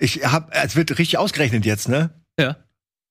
[0.00, 2.10] Ich hab, es wird richtig ausgerechnet jetzt, ne?
[2.38, 2.56] ja,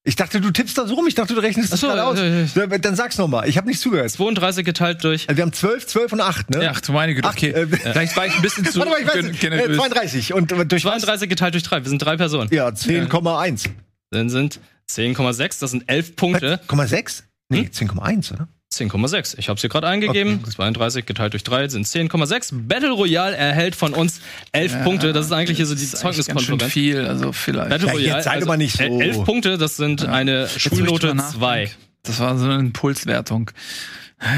[0.04, 1.08] Ich dachte, du tippst da so rum.
[1.08, 2.18] Ich dachte, du rechnest das so, gerade aus.
[2.20, 2.80] äh, äh.
[2.80, 3.48] Dann sag's noch mal.
[3.48, 4.10] Ich habe nicht zugehört.
[4.10, 6.72] 32 geteilt durch Also wir haben 12, 12 und 8, ne?
[6.74, 7.52] Ach du meine Güte, okay.
[7.52, 9.44] äh, Vielleicht war ich ein bisschen zu Warte mal, ich weiß nicht.
[9.44, 9.78] Äh, generös.
[9.78, 11.04] 32 und äh, durch was?
[11.04, 11.84] 32 geteilt durch drei.
[11.84, 12.50] Wir sind drei Personen.
[12.52, 13.70] Ja, 10,1.
[14.10, 16.60] Dann sind 10,6, das sind 11 Punkte.
[16.68, 17.24] 10,6?
[17.50, 18.48] Nee, 10,1, oder?
[18.74, 19.36] 10,6.
[19.40, 20.40] Ich habe es hier gerade eingegeben.
[20.44, 20.52] Okay.
[20.52, 22.68] 32 geteilt durch 3 sind 10,6.
[22.68, 24.22] Battle Royale erhält von uns
[24.52, 25.12] 11 Punkte.
[25.12, 26.72] Das ist eigentlich hier so die Zeugniskonferenz.
[26.72, 27.70] viel, also vielleicht.
[27.70, 28.36] Battle Ja, Royale.
[28.36, 28.84] jetzt mal nicht so.
[28.84, 31.62] äh, 11 Punkte, das sind eine Jetzt, wo ich Schulnote drüber 2.
[31.64, 31.72] nachdenke.
[32.04, 33.52] Das war so eine Impulswertung.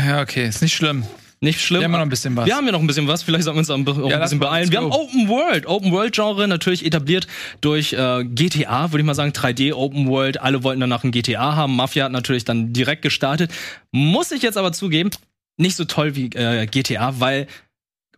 [0.08, 1.04] Ja, okay, ist nicht schlimm.
[1.44, 1.82] Nicht schlimm.
[1.82, 2.46] Wir haben noch ein bisschen was.
[2.46, 3.24] Wir haben ja noch ein bisschen was.
[3.24, 4.72] Vielleicht sollten wir uns auch ein Ja, bisschen lass mal, beeilen.
[4.72, 4.92] Wir haben.
[4.92, 5.66] Open World.
[5.66, 7.26] Open World Genre natürlich etabliert
[7.62, 9.32] durch äh, GTA, würde ich mal sagen.
[9.32, 10.40] 3D Open World.
[10.40, 11.76] Alle wollten danach ein GTA haben.
[11.76, 13.52] Mafia hat natürlich dann direkt gestartet.
[13.92, 15.10] Muss ich jetzt aber zugeben,
[15.58, 17.48] nicht so toll wie äh, GTA, weil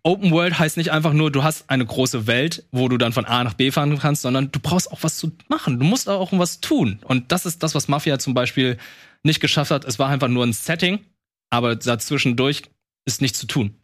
[0.06, 3.24] Open World heißt nicht einfach nur, du hast eine große Welt, wo du dann von
[3.24, 5.80] A nach B fahren kannst, sondern du brauchst auch was zu machen.
[5.80, 7.00] Du musst auch was tun.
[7.06, 8.78] Und das ist das, was Mafia zum Beispiel
[9.24, 9.86] nicht geschafft hat.
[9.86, 11.00] Es war einfach nur ein Setting,
[11.50, 12.64] aber dazwischendurch
[13.06, 13.76] ist nichts zu tun.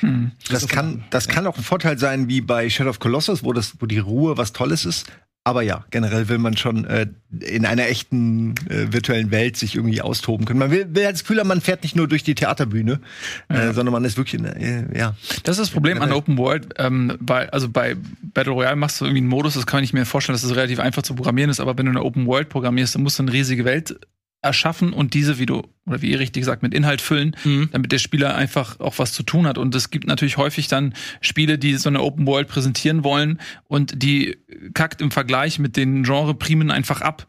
[0.00, 0.32] Hm.
[0.50, 3.74] Das kann, das kann auch ein Vorteil sein, wie bei Shadow of Colossus, wo, das,
[3.80, 5.10] wo die Ruhe was Tolles ist.
[5.44, 7.06] Aber ja, generell will man schon äh,
[7.40, 10.58] in einer echten äh, virtuellen Welt sich irgendwie austoben können.
[10.58, 13.00] Man will, will halt das Gefühl haben, man fährt nicht nur durch die Theaterbühne,
[13.48, 15.16] äh, sondern man ist wirklich in, äh, ja.
[15.44, 19.06] Das ist das Problem an Open World, ähm, weil, also bei Battle Royale machst du
[19.06, 21.60] irgendwie einen Modus, das kann ich mir vorstellen, dass es relativ einfach zu programmieren ist,
[21.60, 23.98] aber wenn du eine Open World programmierst, dann musst du eine riesige Welt
[24.42, 27.70] erschaffen und diese, wie du, oder wie ihr richtig gesagt, mit Inhalt füllen, Mhm.
[27.72, 29.58] damit der Spieler einfach auch was zu tun hat.
[29.58, 34.02] Und es gibt natürlich häufig dann Spiele, die so eine Open World präsentieren wollen und
[34.02, 34.36] die
[34.74, 37.26] kackt im Vergleich mit den Genre-Primen einfach ab.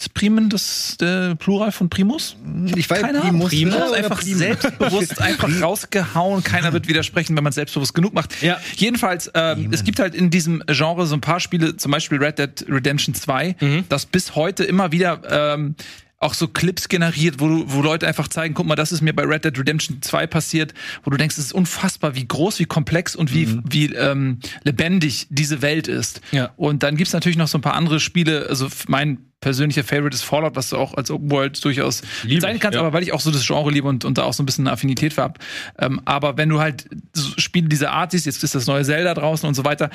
[0.00, 2.36] Ist Primen das der Plural von Primus?
[2.76, 4.38] Ich weiß, Keine Primus, Primus oder einfach Primus?
[4.38, 6.44] selbstbewusst einfach rausgehauen.
[6.44, 8.40] Keiner wird widersprechen, wenn man es selbstbewusst genug macht.
[8.40, 8.60] Ja.
[8.76, 12.38] Jedenfalls, ähm, es gibt halt in diesem Genre so ein paar Spiele, zum Beispiel Red
[12.38, 13.84] Dead Redemption 2, Mhm.
[13.88, 15.20] das bis heute immer wieder
[15.54, 15.74] ähm,
[16.20, 19.12] auch so Clips generiert, wo, du- wo Leute einfach zeigen, guck mal, das ist mir
[19.14, 22.64] bei Red Dead Redemption 2 passiert, wo du denkst, es ist unfassbar, wie groß, wie
[22.64, 26.20] komplex und wie, wie ähm, lebendig diese Welt ist.
[26.32, 26.50] Ja.
[26.56, 30.24] Und dann gibt's natürlich noch so ein paar andere Spiele, also mein persönlicher Favorite ist
[30.24, 32.80] Fallout, was du auch als Open World durchaus Liebe sein ich, kannst, ja.
[32.80, 34.66] aber weil ich auch so das Genre liebe und, und da auch so ein bisschen
[34.66, 35.38] eine Affinität für hab.
[35.78, 39.14] Ähm, aber wenn du halt so Spiele dieser Art siehst, jetzt ist das neue Zelda
[39.14, 39.90] draußen und so weiter,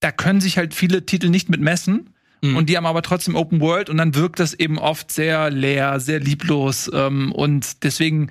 [0.00, 2.10] da können sich halt viele Titel nicht mit messen.
[2.42, 2.56] Mhm.
[2.56, 6.00] Und die haben aber trotzdem Open World und dann wirkt das eben oft sehr leer,
[6.00, 6.90] sehr lieblos.
[6.92, 8.30] Ähm, und deswegen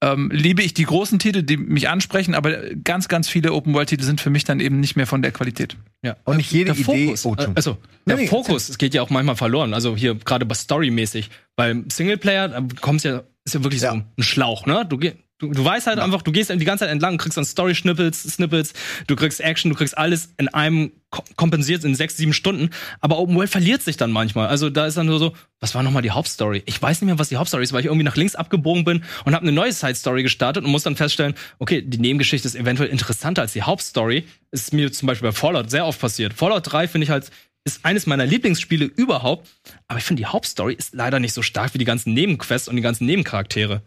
[0.00, 2.52] ähm, liebe ich die großen Titel, die mich ansprechen, aber
[2.84, 5.32] ganz, ganz viele Open World Titel sind für mich dann eben nicht mehr von der
[5.32, 5.76] Qualität.
[6.02, 6.16] Ja.
[6.24, 9.10] Und nicht jede der Idee- Fokus, Oh, also der Nee, Fokus, es geht ja auch
[9.10, 9.72] manchmal verloren.
[9.72, 11.30] Also hier gerade bei Storymäßig.
[11.56, 13.90] Beim Singleplayer da kommst ja ist ja wirklich Ja.
[13.92, 14.84] so ein Schlauch, ne?
[14.88, 15.12] Du, geh-
[15.48, 18.72] Du, du weißt halt einfach, du gehst die ganze Zeit entlang, kriegst dann Story-Snippets, Snippets,
[19.06, 22.70] du kriegst Action, du kriegst alles in einem ko- kompensiert in sechs, sieben Stunden.
[23.00, 24.48] Aber Open World verliert sich dann manchmal.
[24.48, 26.62] Also da ist dann nur so, was war nochmal die Hauptstory?
[26.66, 29.04] Ich weiß nicht mehr, was die Hauptstory ist, weil ich irgendwie nach links abgebogen bin
[29.24, 32.88] und habe eine neue Side-Story gestartet und muss dann feststellen, okay, die Nebengeschichte ist eventuell
[32.88, 34.24] interessanter als die Hauptstory.
[34.50, 36.34] Ist mir zum Beispiel bei Fallout sehr oft passiert.
[36.34, 37.30] Fallout 3 finde ich halt
[37.66, 39.48] ist eines meiner Lieblingsspiele überhaupt,
[39.88, 42.76] aber ich finde die Hauptstory ist leider nicht so stark wie die ganzen Nebenquests und
[42.76, 43.80] die ganzen Nebencharaktere.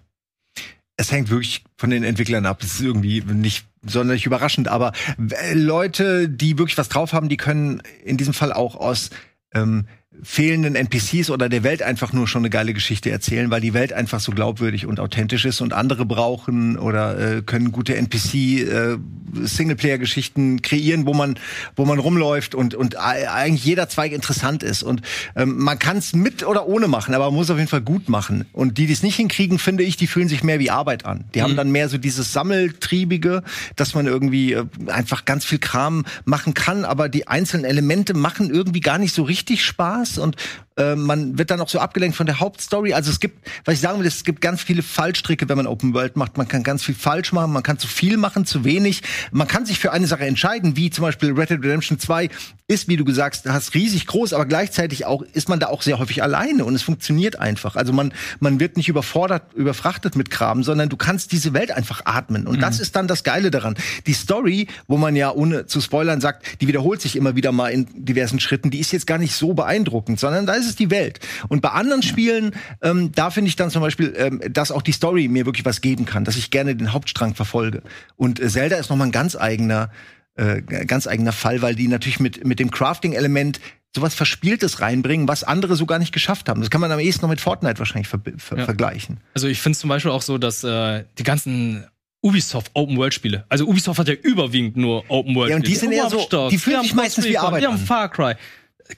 [0.97, 2.61] Es hängt wirklich von den Entwicklern ab.
[2.61, 7.37] Es ist irgendwie nicht sonderlich überraschend, aber äh, Leute, die wirklich was drauf haben, die
[7.37, 9.11] können in diesem Fall auch aus
[9.53, 9.87] ähm,
[10.23, 13.93] fehlenden NPCs oder der Welt einfach nur schon eine geile Geschichte erzählen, weil die Welt
[13.93, 18.97] einfach so glaubwürdig und authentisch ist und andere brauchen oder äh, können gute NPC äh,
[19.33, 21.37] Singleplayer-Geschichten kreieren, wo man
[21.75, 24.83] wo man rumläuft und und eigentlich jeder Zweig interessant ist.
[24.83, 25.01] Und
[25.35, 28.09] ähm, man kann es mit oder ohne machen, aber man muss auf jeden Fall gut
[28.09, 28.45] machen.
[28.53, 31.25] Und die, die es nicht hinkriegen, finde ich, die fühlen sich mehr wie Arbeit an.
[31.35, 33.43] Die haben dann mehr so dieses Sammeltriebige,
[33.75, 38.49] dass man irgendwie äh, einfach ganz viel Kram machen kann, aber die einzelnen Elemente machen
[38.49, 40.35] irgendwie gar nicht so richtig Spaß und
[40.77, 42.93] äh, man wird dann auch so abgelenkt von der Hauptstory.
[42.93, 45.93] Also es gibt, was ich sagen will, es gibt ganz viele Fallstricke, wenn man Open
[45.93, 46.37] World macht.
[46.37, 49.01] Man kann ganz viel falsch machen, man kann zu viel machen, zu wenig.
[49.31, 52.29] Man kann sich für eine Sache entscheiden, wie zum Beispiel Red Dead Redemption 2
[52.69, 55.99] ist, wie du gesagt hast, riesig groß, aber gleichzeitig auch ist man da auch sehr
[55.99, 57.77] häufig alleine und es funktioniert einfach.
[57.77, 62.01] Also man man wird nicht überfordert, überfrachtet mit Kram, sondern du kannst diese Welt einfach
[62.03, 63.75] atmen und das ist dann das Geile daran.
[64.05, 67.69] Die Story, wo man ja ohne zu spoilern sagt, die wiederholt sich immer wieder mal
[67.69, 70.91] in diversen Schritten, die ist jetzt gar nicht so beeindruckend, sondern da ist es die
[70.91, 71.19] Welt.
[71.47, 74.91] Und bei anderen Spielen, ähm, da finde ich dann zum Beispiel, ähm, dass auch die
[74.91, 77.81] Story mir wirklich was geben kann, dass ich gerne den Hauptstrang verfolge.
[78.15, 79.89] Und äh, Zelda ist nochmal ein ganz eigener,
[80.35, 83.59] äh, ganz eigener Fall, weil die natürlich mit, mit dem Crafting-Element
[83.95, 86.61] sowas Verspieltes reinbringen, was andere so gar nicht geschafft haben.
[86.61, 88.65] Das kann man am ehesten noch mit Fortnite wahrscheinlich ver ver Ja.
[88.65, 89.21] vergleichen.
[89.33, 91.87] Also ich finde es zum Beispiel auch so, dass äh, die ganzen
[92.21, 95.49] Ubisoft Open World Spiele, also Ubisoft hat ja überwiegend nur Open World.
[95.51, 95.79] Ja, und die Spiele.
[95.79, 97.77] sind eher so- die fühlen sich meistens wie Arbeit Wir haben.
[97.77, 98.33] Far Cry.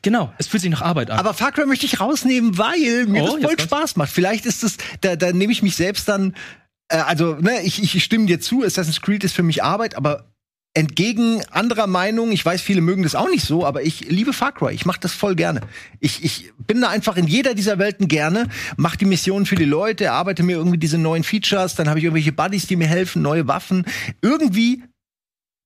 [0.02, 1.20] Genau, es fühlt sich nach Arbeit an.
[1.20, 3.60] Aber Far Cry möchte ich rausnehmen, weil mir Oh, das voll.
[3.60, 4.12] Spaß macht.
[4.12, 6.36] Vielleicht ist es, da, da nehme ich mich selbst dann,
[6.90, 10.26] äh, also, ne, ich, ich stimme dir zu, Assassin's Creed ist für mich Arbeit, aber
[10.76, 14.52] entgegen anderer Meinung, ich weiß, viele mögen das auch nicht so, aber ich liebe Far
[14.52, 14.74] Cry.
[14.74, 15.62] Ich mache das voll gerne.
[16.00, 18.48] Ich, ich bin da einfach in jeder dieser Welten gerne,
[18.78, 22.06] mache die Missionen für die Leute, erarbeite mir irgendwie diese neuen Features, dann habe ich
[22.06, 23.86] irgendwelche Buddies, die mir helfen, neue Waffen.
[24.22, 24.84] Irgendwie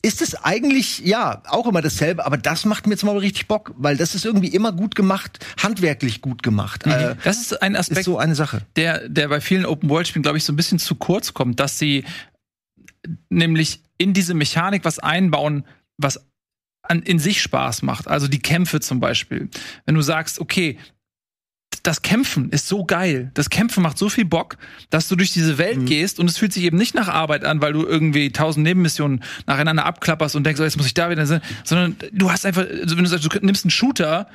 [0.05, 3.73] ist es eigentlich, ja, auch immer dasselbe, aber das macht mir jetzt mal richtig Bock,
[3.77, 6.85] weil das ist irgendwie immer gut gemacht, handwerklich gut gemacht.
[6.85, 8.61] Äh, Das ist ein Aspekt, ist so eine Sache.
[8.75, 12.03] der, der bei vielen Open-World-Spielen, glaube ich, so ein bisschen zu kurz kommt, dass sie
[13.29, 15.65] nämlich in diese Mechanik was einbauen,
[15.97, 16.19] was
[16.81, 18.09] an, in sich Spaß macht.
[18.09, 19.49] Also die Kämpfe zum Beispiel.
[19.85, 20.77] Wenn du sagst, okay,
[21.83, 23.29] das Kämpfen ist so geil.
[23.33, 24.55] Das Kämpfen macht so viel Bock,
[24.89, 25.85] dass du durch diese Welt Mhm.
[25.85, 29.21] gehst und es fühlt sich eben nicht nach Arbeit an, weil du irgendwie tausend Nebenmissionen
[29.47, 32.65] nacheinander abklapperst und denkst, oh, jetzt muss ich da wieder sein, sondern du hast einfach,
[32.65, 34.27] also wenn du sagst, du nimmst einen Shooter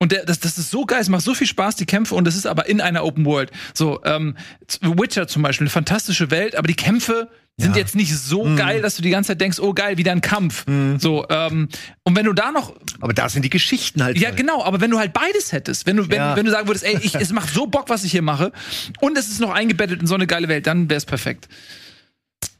[0.00, 2.26] und der, das, das ist so geil, es macht so viel Spaß, die Kämpfe, und
[2.28, 3.50] es ist aber in einer Open World.
[3.74, 4.36] So, ähm,
[4.80, 7.28] Witcher zum Beispiel, eine fantastische Welt, aber die Kämpfe
[7.60, 7.78] sind Ja.
[7.78, 8.56] jetzt nicht so Mhm.
[8.56, 10.64] geil, dass du die ganze Zeit denkst, oh geil, wieder ein Kampf.
[10.98, 11.68] So, ähm,
[12.04, 14.16] und wenn du da noch Aber da sind die Geschichten halt.
[14.16, 14.36] ja, toll.
[14.36, 16.36] genau, aber wenn du halt beides hättest, wenn du, wenn, Ja.
[16.36, 18.52] wenn du sagen würdest, ey, ich, es macht so Bock, was ich hier mache,
[19.00, 21.48] und es ist noch eingebettet in so eine geile Welt, dann wäre es perfekt.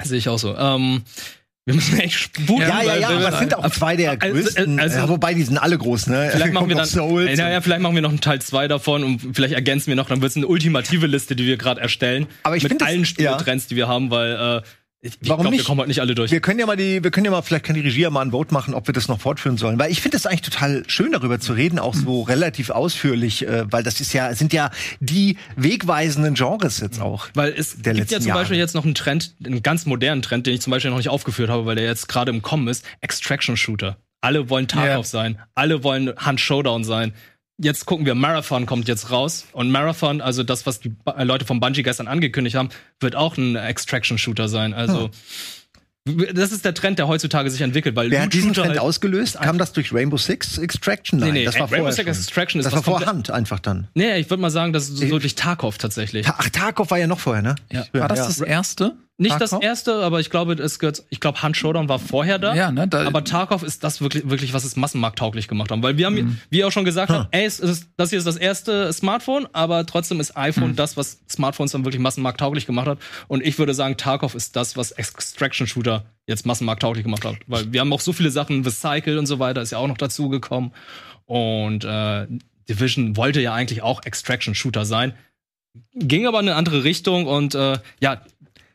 [0.03, 0.57] Sehe ich auch so.
[0.57, 1.03] Ähm,
[1.65, 2.63] wir müssen echt spuren.
[2.63, 4.81] Ja, ja, ja, aber es sind auch zwei der Also, größten.
[4.81, 6.31] also- ja, wobei, die sind alle groß, ne?
[6.33, 7.29] Vielleicht machen wir dann, Souls.
[7.29, 10.09] Ey, naja, vielleicht machen wir noch einen Teil 2 davon und vielleicht ergänzen wir noch,
[10.09, 12.27] dann wird es eine ultimative Liste, die wir gerade erstellen.
[12.43, 14.69] Aber ich mit find das- allen Spieltrends, die wir haben, weil äh,
[15.01, 15.67] ich, ich Warum glaube, wir nicht?
[15.67, 16.31] kommen heute nicht alle durch.
[16.33, 18.23] Wir können ja mal die, wir können ja mal, vielleicht kann die Regie ja mal
[18.23, 19.79] ein Vote machen, ob wir das noch fortführen sollen.
[19.79, 23.71] Weil ich finde es eigentlich total schön, darüber zu reden, auch so relativ ausführlich, äh,
[23.71, 27.29] weil das ist ja, sind ja die wegweisenden Genres jetzt auch.
[27.35, 28.65] Weil es der gibt ja zum Beispiel Jahre.
[28.65, 31.51] jetzt noch einen Trend, einen ganz modernen Trend, den ich zum Beispiel noch nicht aufgeführt
[31.51, 33.97] habe, weil der jetzt gerade im Kommen ist, Extraction Shooter.
[34.21, 35.03] Alle wollen Tarkov Ja.
[35.05, 37.13] sein, alle wollen Hunt Showdown sein.
[37.61, 41.45] Jetzt gucken wir, Marathon kommt jetzt raus und Marathon, also das, was die äh, Leute
[41.45, 42.69] von Bungie gestern angekündigt haben,
[43.01, 44.75] wird auch ein Extraction Shooter sein.
[44.75, 45.11] Also
[46.33, 49.39] das ist der Trend, der heutzutage sich entwickelt, weil Wer hat diesen Trend halt- ausgelöst?
[49.41, 51.19] Kam das durch Rainbow Six Extraction?
[51.19, 52.19] Nein, Nee, nee, das war Rainbow vorher Six.
[52.27, 53.89] Extraction ist Das was war vor komplett- Hand einfach dann.
[53.95, 56.27] Nee, ich würde mal sagen, das ist wirklich Tarkov tatsächlich.
[56.27, 57.57] Ta- Ach, Tarkov war ja noch vorher, ne?
[57.71, 57.85] Ja.
[57.93, 58.27] War das ja.
[58.27, 58.97] das erste?
[59.21, 59.51] Nicht Tarkov?
[59.51, 62.55] das erste, aber ich glaube, es gehört, ich glaube, Hunt Showdown war vorher da.
[62.55, 65.83] Ja, ne, da- aber Tarkov ist das wirklich, wirklich, was es massenmarkttauglich gemacht haben.
[65.83, 66.41] Weil wir haben, Mhm.
[66.51, 69.49] wie ihr auch schon gesagt habt, ey, es ist, das hier ist das erste Smartphone,
[69.53, 70.43] aber trotzdem ist Mhm.
[70.43, 72.99] iPhone das, was Smartphones dann wirklich massenmarkttauglich gemacht hat.
[73.27, 77.37] Und ich würde sagen, Tarkov ist das, was Extraction Shooter jetzt massenmarkttauglich gemacht hat.
[77.49, 79.89] Weil wir haben auch so viele Sachen, The Cycle und so weiter, ist ja auch
[79.89, 80.73] noch dazu gekommen.
[81.27, 82.29] Und äh,
[82.69, 85.15] Division wollte ja eigentlich auch Extraction Shooter sein.
[85.95, 88.21] Ging aber in eine andere Richtung und äh, ja,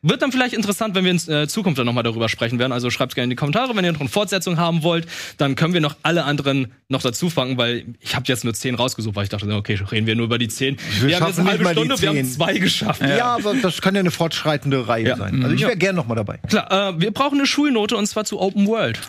[0.06, 2.72] Wird dann vielleicht interessant, wenn wir in äh, Zukunft dann nochmal darüber sprechen werden.
[2.74, 5.08] Also schreibt gerne in die Kommentare, wenn ihr noch eine Fortsetzung haben wollt.
[5.38, 8.76] Dann können wir noch alle anderen noch dazu fangen, weil ich habe jetzt nur zehn
[8.76, 10.78] rausgesucht, weil ich dachte, okay, reden wir nur über die zehn.
[11.00, 13.02] Wir Wir, haben jetzt eine halbe Stunde, wir haben zwei geschafft.
[13.02, 13.36] Ja.
[13.36, 15.16] aber das kann ja eine fortschreitende Reihe Ja.
[15.18, 15.42] sein.
[15.44, 16.38] Also ich wäre gern noch mal dabei.
[16.50, 19.00] Klar, äh, wir brauchen eine Schulnote und zwar zu Open World.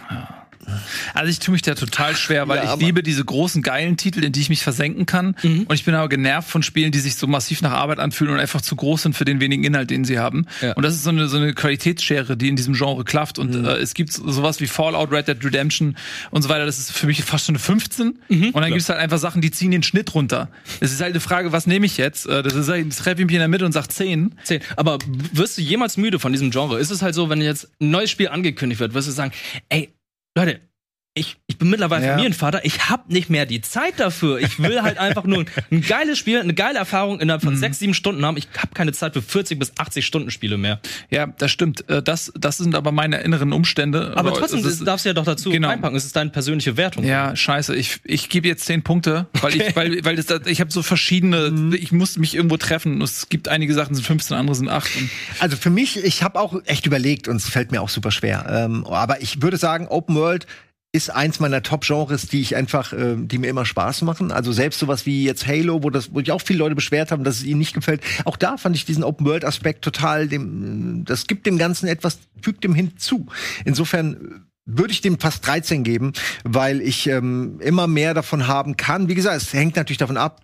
[1.15, 4.23] Also ich tue mich da total schwer, weil Ja, ich liebe diese großen geilen Titel,
[4.25, 5.35] in die ich mich versenken kann.
[5.43, 8.41] Und ich bin aber genervt von Spielen, die sich so massiv nach Arbeit anfühlen und
[8.41, 10.47] einfach zu groß sind für den wenigen Inhalt, den sie haben.
[10.61, 10.73] Ja.
[10.75, 13.39] Und das ist so eine, so eine Qualitätsschere, die in diesem Genre klafft.
[13.39, 15.97] Und äh, es gibt sowas wie Fallout, Red Dead Redemption
[16.31, 16.67] und so weiter.
[16.67, 18.19] Das ist für mich fast schon eine 15.
[18.29, 20.49] und dann gibt's halt einfach Sachen, die ziehen den Schnitt runter.
[20.81, 22.27] Es ist halt eine Frage, was nehme ich jetzt?
[22.27, 24.35] Äh, Das ist halt, treffe ich mich in der Mitte und sag 10.
[24.45, 24.61] Zehn.
[24.77, 24.99] Aber
[25.33, 26.79] wirst du jemals müde von diesem Genre?
[26.79, 29.33] Ist es halt so, wenn jetzt ein neues Spiel angekündigt wird, wirst du sagen,
[29.69, 29.91] ey,
[30.37, 30.69] Leute,
[31.17, 32.11] ich, ich bin mittlerweile Ja.
[32.13, 34.39] Familienvater, ich hab nicht mehr die Zeit dafür.
[34.41, 37.49] Ich will halt einfach nur ein geiles Spiel, eine geile Erfahrung innerhalb Mhm.
[37.51, 38.37] von sechs, sieben Stunden haben.
[38.37, 40.81] Ich hab keine Zeit für 40 bis 80 Stunden Spiele mehr.
[41.11, 41.89] Ja, das stimmt.
[41.89, 44.13] Äh, Das, das sind aber meine inneren Umstände.
[44.17, 45.69] Aber trotzdem es ist- das darfst du ja doch dazu Genau.
[45.69, 45.97] reinpacken.
[45.97, 47.05] Es ist deine persönliche Wertung.
[47.05, 47.77] Ja, scheiße.
[47.77, 51.51] Ich, ich gebe jetzt zehn Punkte, weil ich, weil, weil das, ich habe so verschiedene.
[51.51, 51.75] Mhm.
[51.75, 53.01] Ich muss mich irgendwo treffen.
[53.03, 54.91] Es gibt einige Sachen sind 15, andere sind 8.
[54.97, 58.11] Und Also für mich, ich habe auch echt überlegt und es fällt mir auch super
[58.11, 58.47] schwer.
[58.49, 60.47] Ähm, aber ich würde sagen, Open World
[60.95, 64.31] ist eins meiner Top-Genres, die ich einfach, ähm, die mir immer Spaß machen.
[64.31, 67.25] Also selbst sowas wie jetzt Halo, wo das, wo sich auch viele Leute beschwert haben,
[67.25, 68.01] dass es ihnen nicht gefällt.
[68.25, 72.77] Auch da fand ich diesen Open-World-Aspekt total, dem, das gibt dem Ganzen etwas, fügt dem
[72.77, 73.27] hinzu.
[73.65, 76.13] Insofern würde ich dem fast 13 geben,
[76.45, 79.09] weil ich ähm, immer mehr davon haben kann.
[79.09, 80.43] Wie gesagt, es hängt natürlich davon ab,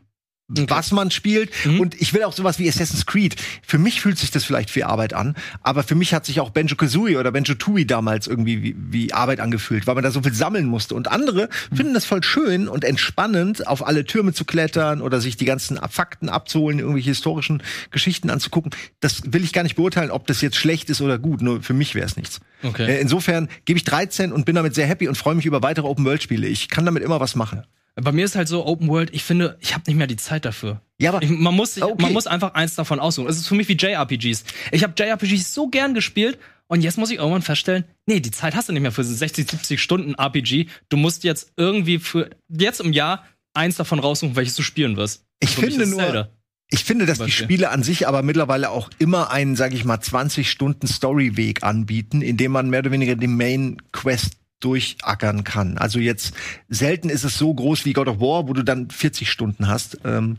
[0.51, 1.51] was man spielt.
[1.79, 3.37] Und ich will auch sowas wie Assassin's Creed.
[3.67, 6.51] Für mich fühlt sich das vielleicht wie Arbeit an, aber für mich hat sich auch
[6.51, 10.23] Banjo Kazooie oder Banjo Tooie damals irgendwie wie, wie Arbeit angefühlt, weil man da so
[10.23, 10.95] viel sammeln musste.
[10.95, 15.37] Und andere finden das voll schön und entspannend, auf alle Türme zu klettern oder sich
[15.37, 18.73] die ganzen Fakten abzuholen, irgendwelche historischen Geschichten anzugucken.
[19.01, 21.43] Das will ich gar nicht beurteilen, ob das jetzt schlecht ist oder gut.
[21.43, 22.41] Nur für mich wäre es nichts.
[22.63, 22.91] Okay.
[22.91, 25.87] Äh, Insofern gebe ich 13 und bin damit sehr happy und freue mich über weitere
[25.87, 26.47] Open-World-Spiele.
[26.47, 27.65] Ich kann damit immer was machen.
[27.97, 30.45] Bei mir ist halt so Open World, ich finde, ich habe nicht mehr die Zeit
[30.45, 30.81] dafür.
[30.99, 32.03] Ja, aber Ich, man, muss sich, Okay.
[32.03, 33.29] man muss einfach eins davon aussuchen.
[33.29, 34.45] Es ist für mich wie JRPGs.
[34.73, 38.55] Ich habe JRPGs so gern gespielt und jetzt muss ich irgendwann feststellen, nee, die Zeit
[38.55, 40.67] hast du nicht mehr für so 60, 70 Stunden RPG.
[40.89, 43.25] Du musst jetzt irgendwie für jetzt im Jahr
[43.55, 45.25] eins davon raussuchen, welches du spielen wirst.
[45.41, 46.29] Ich mich finde nur- Zelda.
[46.73, 47.33] Ich finde, dass die.
[47.33, 52.23] Spiele an sich aber mittlerweile auch immer einen, sage ich mal, 20 Stunden Storyweg anbieten,
[52.23, 55.79] in dem man mehr oder weniger den Main Quest durchackern kann.
[55.79, 56.35] Also jetzt
[56.69, 59.99] selten ist es so groß wie God of War, wo du dann 40 Stunden hast.
[60.05, 60.39] Ähm,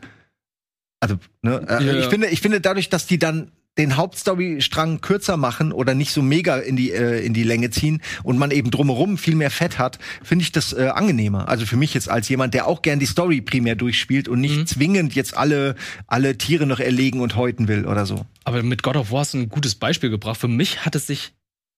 [0.99, 1.99] also, ne, äh, Ja, ja.
[1.99, 6.21] ich finde, ich finde dadurch, dass die dann den Hauptstorystrang kürzer machen oder nicht so
[6.21, 9.79] mega in die äh, in die Länge ziehen und man eben drumherum viel mehr Fett
[9.79, 11.47] hat, finde ich das äh, angenehmer.
[11.47, 14.67] Also für mich jetzt als jemand, der auch gern die Story primär durchspielt und nicht
[14.67, 18.25] zwingend jetzt alle alle Tiere noch erlegen und häuten will oder so.
[18.43, 20.39] Aber mit God of War hast du ein gutes Beispiel gebracht.
[20.39, 21.33] Für mich hat es sich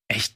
[0.08, 0.36] echt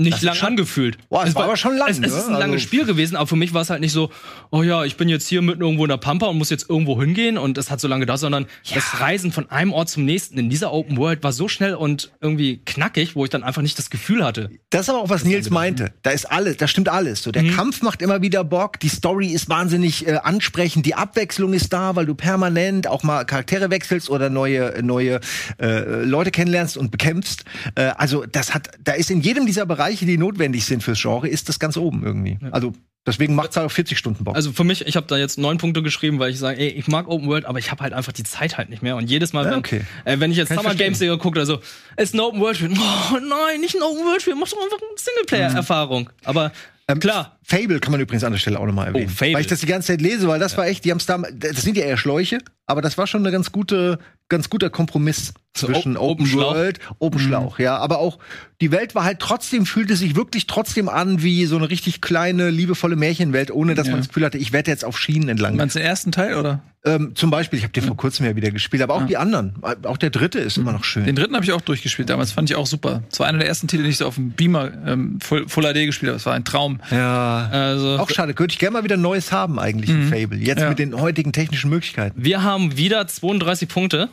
[0.00, 0.98] nicht Das lang schon- angefühlt.
[1.08, 2.06] Boah, es war aber schon lang, Es, es ne?
[2.08, 4.10] ist ein langes Also- Spiel gewesen, aber für mich war es halt nicht so,
[4.50, 7.00] oh ja, ich bin jetzt hier mitten irgendwo in der Pampa und muss jetzt irgendwo
[7.00, 10.38] hingehen und es hat so lange gedauert, sondern das Reisen von einem Ort zum nächsten
[10.38, 13.78] in dieser Open World war so schnell und irgendwie knackig, wo ich dann einfach nicht
[13.78, 14.50] das Gefühl hatte.
[14.70, 15.92] Das ist aber auch, was Nils meinte.
[16.02, 17.22] Da ist alles, da stimmt alles.
[17.22, 21.52] So, der Kampf macht immer wieder Bock, die Story ist wahnsinnig äh, ansprechend, die Abwechslung
[21.52, 25.20] ist da, weil du permanent auch mal Charaktere wechselst oder neue, neue
[25.60, 27.44] äh, Leute kennenlernst und bekämpfst.
[27.74, 31.28] Äh, also das hat, da ist in jedem dieser Bereiche, die notwendig sind fürs Genre,
[31.28, 32.38] ist das ganz oben irgendwie.
[32.52, 32.72] Also
[33.06, 34.36] deswegen macht's halt auf 40 Stunden Bock.
[34.36, 36.86] Also für mich, ich habe da jetzt neun Punkte geschrieben, weil ich sage, ey, ich
[36.88, 38.96] mag Open World, aber ich habe halt einfach die Zeit halt nicht mehr.
[38.96, 39.82] Und jedes Mal, Ja, wenn, okay.
[40.04, 40.86] äh, wenn ich jetzt Kann ich Summer verstehen.
[40.86, 41.60] Games Serie gucke, also
[41.96, 42.70] es ist ein Open World Spiel.
[42.72, 46.10] Oh nein, nicht ein Open World Spiel, mach doch einfach eine Singleplayer-Erfahrung.
[46.24, 46.52] Aber
[46.98, 49.06] klar, Fable kann man übrigens an der Stelle auch nochmal erwähnen.
[49.08, 49.34] Oh, Fable.
[49.34, 51.62] Weil ich das die ganze Zeit lese, weil das war echt, die haben's da, das
[51.62, 53.98] sind ja eher Schläuche, aber das war schon eine ganz gute,
[54.28, 56.54] ganz guter Kompromiss So, zwischen Open- Open, Open Schlauch.
[56.54, 57.76] World, Open Schlauch, ja.
[57.76, 58.18] Aber auch
[58.60, 62.50] die Welt war halt trotzdem, fühlte sich wirklich trotzdem an wie so eine richtig kleine,
[62.50, 63.92] liebevolle Märchenwelt, ohne dass Ja.
[63.92, 65.56] man das Gefühl hatte, ich werde jetzt auf Schienen entlang.
[65.56, 66.62] Meinst du den ersten Teil oder?
[66.84, 69.54] Ähm, zum Beispiel, ich habe den vor kurzem ja wieder gespielt, aber auch die anderen.
[69.84, 71.04] Auch der dritte ist immer noch schön.
[71.04, 73.02] Den dritten habe ich auch durchgespielt damals, fand ich auch super.
[73.10, 75.64] Das war einer der ersten Titel, den ich so auf dem Beamer ähm, Full, Full
[75.64, 76.16] HD gespielt habe.
[76.16, 76.80] Das war ein Traum.
[76.90, 77.48] ja.
[77.52, 80.38] also Auch schade, könnte ich gerne mal wieder Neues haben eigentlich in Fable.
[80.38, 80.70] Jetzt Ja.
[80.70, 82.24] mit den heutigen technischen Möglichkeiten.
[82.24, 84.08] wir haben wieder 32 Punkte.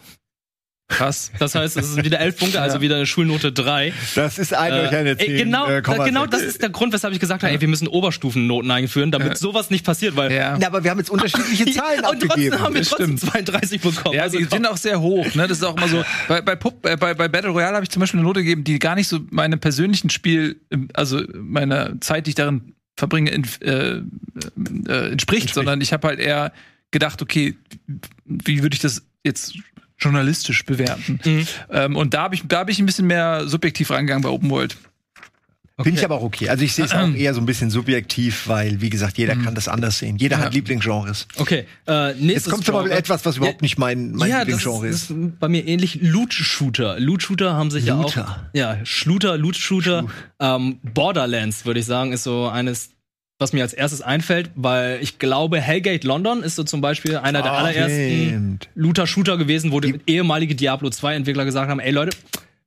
[0.89, 1.32] Krass.
[1.38, 3.93] Das heißt, es sind wieder 11 Punkte, also wieder eine Schulnote 3.
[4.15, 5.38] Das ist eindeutig eine Ey, 10.
[5.38, 8.71] genau, äh, genau das ist der Grund, weshalb ich gesagt habe, ey, wir müssen Oberstufennoten
[8.71, 10.58] einführen, damit sowas nicht passiert, weil Ja.
[10.58, 12.60] Na, aber wir haben jetzt unterschiedliche Zahlen und trotzdem abgegeben.
[12.62, 13.32] haben wir trotzdem stimmt.
[13.32, 14.15] 32 bekommen.
[14.15, 14.58] Ja, Also die komm.
[14.60, 15.26] sind auch sehr hoch.
[15.36, 15.47] Ne?
[15.50, 16.06] Das ist auch immer so.
[16.30, 18.63] Bei, bei, Pup, äh, bei, bei Battle Royale habe ich zum Beispiel eine Note gegeben,
[18.63, 23.30] die gar nicht so meinem persönlichen Spiel, ähm, also meiner Zeit, die ich darin verbringe,
[23.32, 24.02] in, äh,
[24.88, 26.54] äh, entspricht, sondern ich habe halt eher
[26.91, 27.56] gedacht, okay,
[28.26, 29.54] wie würde ich das jetzt
[29.99, 31.19] journalistisch bewerten.
[31.71, 34.49] Ähm, und da habe ich, da hab ich ein bisschen mehr subjektiv reingegangen bei Open
[34.49, 34.77] World.
[35.79, 36.49] Finde ich aber auch okay.
[36.49, 39.53] Also ich sehe es auch eher so ein bisschen subjektiv, weil, wie gesagt, jeder kann
[39.53, 40.17] das anders sehen.
[40.17, 41.27] Jeder hat Lieblingsgenres.
[41.36, 42.97] Okay, äh, nächstes Jetzt kommt mal Genre.
[42.97, 45.12] etwas, was überhaupt nicht mein, mein ja, Lieblingsgenre das ist.
[45.12, 45.99] ist bei mir ähnlich.
[46.01, 46.99] Loot-Shooter.
[46.99, 48.15] Loot-Shooter haben sich ja auch.
[48.15, 48.49] Looter.
[48.53, 50.07] Ja, Shooter, Loot-Shooter.
[50.39, 52.89] Ähm, Borderlands, würde ich sagen, ist so eines,
[53.39, 57.41] was mir als erstes einfällt, weil ich glaube, Hellgate London ist so zum Beispiel einer
[57.41, 58.60] der Ah, allerersten.
[58.76, 62.17] Looter-Shooter gewesen, wo die ehemalige Diablo 2-Entwickler gesagt haben: ey Leute,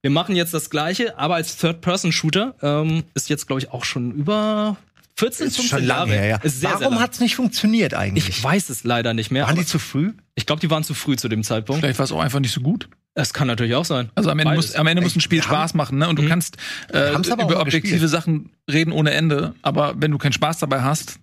[0.03, 2.55] wir machen jetzt das gleiche, aber als Third-Person-Shooter.
[2.63, 4.77] Ähm, ist jetzt, glaube ich, auch schon über
[5.17, 6.23] 14, Ist 15 schon lange Jahre.
[6.23, 6.37] her, ja.
[6.39, 8.29] Ist sehr, Warum hat es nicht funktioniert eigentlich?
[8.29, 9.47] Ich weiß es leider nicht mehr.
[9.47, 10.13] Waren die zu früh?
[10.37, 11.81] ich glaube, die waren zu früh zu dem Zeitpunkt.
[11.83, 12.89] Vielleicht war es auch einfach nicht so gut.
[13.15, 14.11] Das kann natürlich auch sein.
[14.15, 14.69] Also am Ende, Beides.
[14.69, 16.09] muss, am Ende muss ein Spiel Wir haben- Spaß machen, ne?
[16.09, 16.57] Und du kannst
[16.93, 18.09] äh, über objektive gespielt.
[18.09, 21.19] Sachen reden ohne Ende, aber wenn du keinen Spaß dabei hast,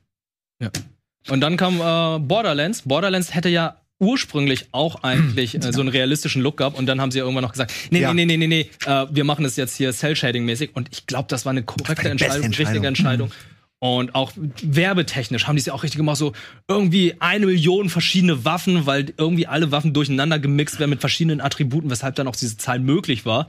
[1.30, 2.84] Und dann kam äh, Borderlands.
[2.84, 7.12] Borderlands hätte ja ursprünglich auch eigentlich äh, so einen realistischen Look gehabt und dann haben
[7.12, 8.13] sie ja irgendwann noch gesagt, nee, Ja.
[8.13, 11.28] nee, nee, nee, nee, nee, äh, wir machen das jetzt hier Cell-Shading-mäßig und ich glaube,
[11.30, 12.67] das war eine korrekte Entscheidung, Entscheidung.
[12.71, 13.32] richtige Entscheidung.
[13.80, 16.34] Und auch werbetechnisch haben die es ja auch richtig gemacht, so
[16.68, 21.90] irgendwie eine Million verschiedene Waffen, weil irgendwie alle Waffen durcheinander gemixt werden mit verschiedenen Attributen,
[21.92, 23.48] weshalb dann auch diese Zahl möglich war.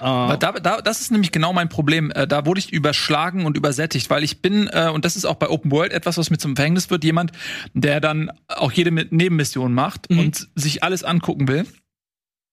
[0.00, 2.10] Da, da, das ist nämlich genau mein Problem.
[2.10, 5.36] Äh, da wurde ich überschlagen und übersättigt, weil ich bin, äh, und das ist auch
[5.36, 7.30] bei Open World etwas, was mir zum Verhängnis wird, jemand,
[7.72, 10.18] der dann auch jede Nebenmission macht Mhm.
[10.18, 11.66] und sich alles angucken will.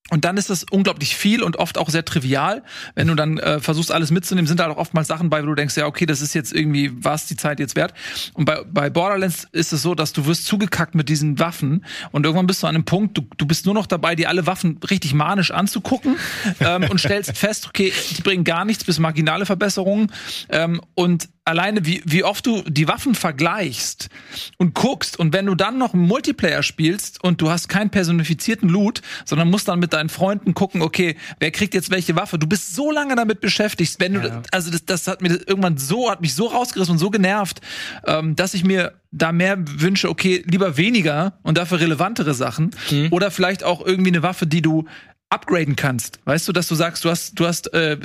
[0.10, 2.62] Und dann ist das unglaublich viel und oft auch sehr trivial.
[2.94, 5.56] Wenn du dann äh, versuchst, alles mitzunehmen, sind da auch oftmals Sachen bei, wo du
[5.56, 7.94] denkst, ja, okay, das ist jetzt irgendwie, was die Zeit jetzt wert.
[8.34, 12.26] Und bei, bei Borderlands ist es so, dass du wirst zugekackt mit diesen Waffen und
[12.26, 14.78] irgendwann bist du an einem Punkt, du, du bist nur noch dabei, dir alle Waffen
[14.90, 16.18] richtig manisch anzugucken
[16.60, 20.12] ähm, und stellst fest, okay, die bringen gar nichts bis marginale Verbesserungen.
[20.50, 24.10] Ähm, und alleine, wie, wie oft du die Waffen vergleichst
[24.58, 28.70] und guckst und wenn du dann noch einen Multiplayer spielst und du hast keinen personifizierten
[28.70, 32.40] Loot, sondern musst dann mit deinen Freunden gucken, okay, wer kriegt jetzt welche Waffe?
[32.40, 36.10] Du bist so lange damit beschäftigt, wenn du, also das, das hat mir irgendwann so,
[36.10, 37.60] hat mich so rausgerissen und so genervt,
[38.08, 42.72] ähm, dass ich mir da mehr wünsche, okay, lieber weniger und dafür relevantere Sachen
[43.12, 44.86] oder vielleicht auch irgendwie eine Waffe, die du
[45.30, 46.20] upgraden kannst.
[46.26, 47.98] Weißt du, dass du sagst, du hast, du hast äh,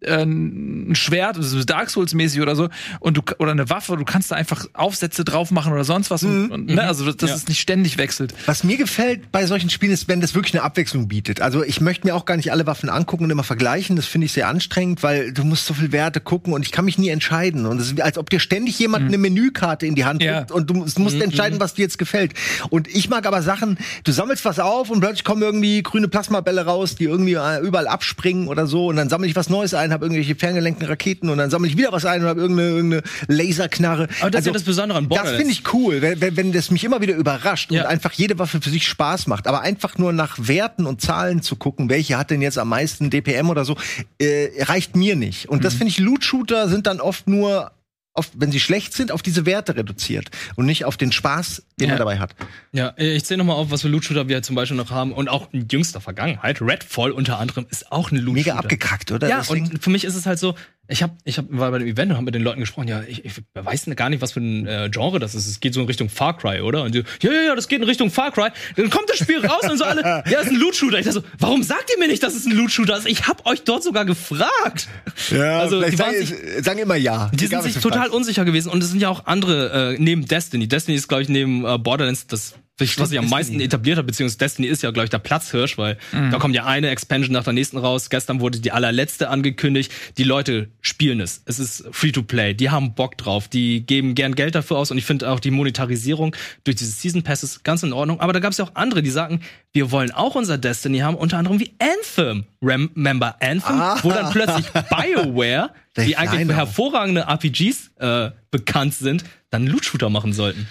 [0.00, 2.68] äh, ein Schwert, also Dark Souls mäßig oder so,
[3.00, 6.22] und du oder eine Waffe, du kannst da einfach Aufsätze drauf machen oder sonst was,
[6.22, 7.36] und, und, ne, also dass, Ja.
[7.36, 8.34] es nicht ständig wechselt.
[8.46, 11.40] Was mir gefällt bei solchen Spielen ist, wenn das wirklich eine Abwechslung bietet.
[11.40, 13.96] Also ich möchte mir auch gar nicht alle Waffen angucken und immer vergleichen.
[13.96, 16.84] Das finde ich sehr anstrengend, weil du musst so viel Werte gucken und ich kann
[16.84, 17.66] mich nie entscheiden.
[17.66, 20.38] Und es ist, als ob dir ständig jemand eine Menükarte in die Hand Ja.
[20.40, 22.32] drückt und du musst musst entscheiden, was dir jetzt gefällt.
[22.70, 26.64] Und ich mag aber Sachen, du sammelst was auf und plötzlich kommen irgendwie grüne Plasmabälle
[26.66, 28.86] raus, die irgendwie äh, überall abspringen oder so.
[28.88, 31.76] Und dann sammle ich was Neues ein, habe irgendwelche ferngelenkten Raketen und dann sammle ich
[31.76, 34.02] wieder was ein und habe irgendeine, irgendeine Laserknarre.
[34.08, 35.38] Also Aber das ist ja das Besondere an Das Borderlands.
[35.38, 37.82] finde ich cool, wenn, wenn, wenn das mich immer wieder überrascht Ja.
[37.82, 39.46] und einfach jede Waffe für sich Spaß macht.
[39.46, 43.10] Aber einfach nur nach Werten und Zahlen zu gucken, welche hat denn jetzt am meisten
[43.10, 43.76] DPM oder so,
[44.18, 45.48] äh, reicht mir nicht.
[45.48, 45.78] Und das Mhm.
[45.78, 47.72] finde ich, Loot-Shooter sind dann oft nur,
[48.14, 51.88] auf, wenn sie schlecht sind, auf diese Werte reduziert und nicht auf den Spaß, den
[51.88, 51.94] Ja.
[51.94, 52.34] man dabei hat.
[52.72, 55.12] Ja, äh, ich zähle nochmal auf, was für Loot-Shooter wir zum Beispiel noch haben.
[55.12, 58.32] Und auch in jüngster Vergangenheit, Redfall unter anderem, ist auch ein Loot-Shooter.
[58.32, 59.28] Mega abgekackt, oder?
[59.28, 59.70] Ja, das Ding?
[59.70, 60.54] und für mich ist es halt so,
[60.90, 63.02] ich hab, ich hab, war bei dem Event und hab mit den Leuten gesprochen, ja,
[63.06, 65.46] ich, ich weiß gar nicht, was für ein äh, Genre das ist.
[65.46, 66.82] Es geht so in Richtung Far Cry, oder?
[66.82, 68.48] Und die, ja, ja, ja, das geht in Richtung Far Cry.
[68.74, 70.98] Dann kommt das Spiel raus und so alle, ja, es ist ein Loot-Shooter.
[70.98, 73.06] Ich dachte so, warum sagt ihr mir nicht, dass es ein Loot-Shooter ist?
[73.06, 74.88] Ich hab euch dort sogar gefragt.
[75.30, 76.14] ja, also, die sagen,
[76.62, 77.30] sagen immer ja.
[77.34, 80.24] Die Egal, sind sich total unsicher gewesen und es sind ja auch andere äh, neben
[80.24, 80.68] Destiny.
[80.68, 84.38] Destiny ist glaube ich neben äh, Borderlands das was sich am meisten etabliert hat, beziehungsweise
[84.38, 87.52] Destiny ist ja, glaube ich, der Platzhirsch, weil da kommt ja eine Expansion nach der
[87.52, 88.08] nächsten raus.
[88.10, 89.92] Gestern wurde die allerletzte angekündigt.
[90.16, 91.42] Die Leute spielen es.
[91.44, 92.54] Es ist Free-to-Play.
[92.54, 93.48] Die haben Bock drauf.
[93.48, 97.22] Die geben gern Geld dafür aus und ich finde auch die Monetarisierung durch diese Season
[97.22, 98.20] Passes ganz in Ordnung.
[98.20, 99.40] Aber da gab es ja auch andere, die sagen,
[99.72, 102.44] wir wollen auch unser Destiny haben, unter anderem wie Anthem.
[102.62, 103.80] Remember Anthem?
[103.80, 103.98] Ah.
[104.02, 110.32] Wo dann plötzlich BioWare, die eigentlich für hervorragende RPGs äh, bekannt sind, dann Loot-Shooter machen
[110.32, 110.68] sollten.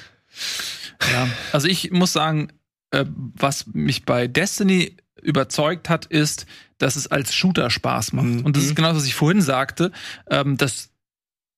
[1.12, 1.28] Ja.
[1.52, 2.50] Also ich muss sagen,
[2.92, 6.46] äh, was mich bei Destiny überzeugt hat, ist,
[6.78, 8.26] dass es als Shooter Spaß macht.
[8.26, 8.46] Mhm.
[8.46, 9.92] Und das ist genau, was ich vorhin sagte.
[10.30, 10.90] Ähm, das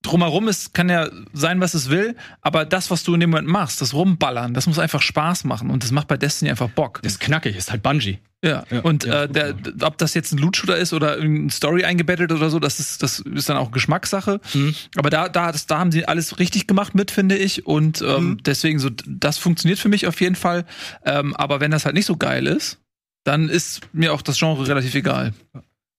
[0.01, 3.47] drumherum ist, kann ja sein, was es will, aber das, was du in dem Moment
[3.49, 5.69] machst, das Rumballern, das muss einfach Spaß machen.
[5.69, 7.01] Und das macht bei Destiny einfach Bock.
[7.03, 8.19] Das ist knackig, ist halt Bungie.
[8.41, 11.83] Ja, Ja, und ja, äh, der, ob das jetzt ein Loot-Shooter ist oder eine Story
[11.83, 14.39] eingebettet oder so, das ist, das ist dann auch Geschmackssache.
[14.53, 14.73] Mhm.
[14.95, 17.65] Aber da, da, das, da haben sie alles richtig gemacht mit, finde ich.
[17.65, 18.43] Und ähm, Mhm.
[18.43, 20.65] deswegen so, das funktioniert für mich auf jeden Fall.
[21.05, 22.77] Ähm, aber wenn das halt nicht so geil ist,
[23.25, 25.33] dann ist mir auch das Genre relativ egal.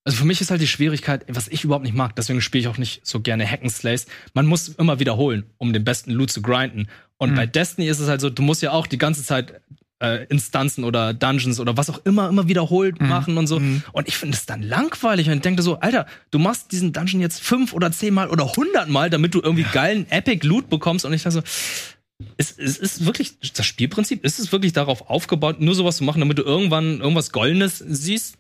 [0.04, 2.68] Also für mich ist halt die Schwierigkeit, was ich überhaupt nicht mag, deswegen spiele ich
[2.68, 4.06] auch nicht so gerne Hack'n'Slays.
[4.33, 6.88] Man muss immer wiederholen, um den besten Loot zu grinden.
[7.18, 7.37] Und Mhm.
[7.37, 9.60] bei Destiny ist es halt so, du musst ja auch die ganze Zeit
[10.02, 13.56] äh, Instanzen oder Dungeons oder was auch immer immer wiederholt machen und so.
[13.92, 17.42] Und ich finde es dann langweilig und denke so, Alter, du machst diesen Dungeon jetzt
[17.42, 21.04] fünf oder zehnmal oder hundertmal, damit du irgendwie geilen Epic Loot bekommst.
[21.04, 25.60] Und ich dachte so, es, es ist wirklich, das Spielprinzip, ist es wirklich darauf aufgebaut,
[25.60, 28.38] nur sowas zu machen, damit du irgendwann irgendwas Goldenes siehst?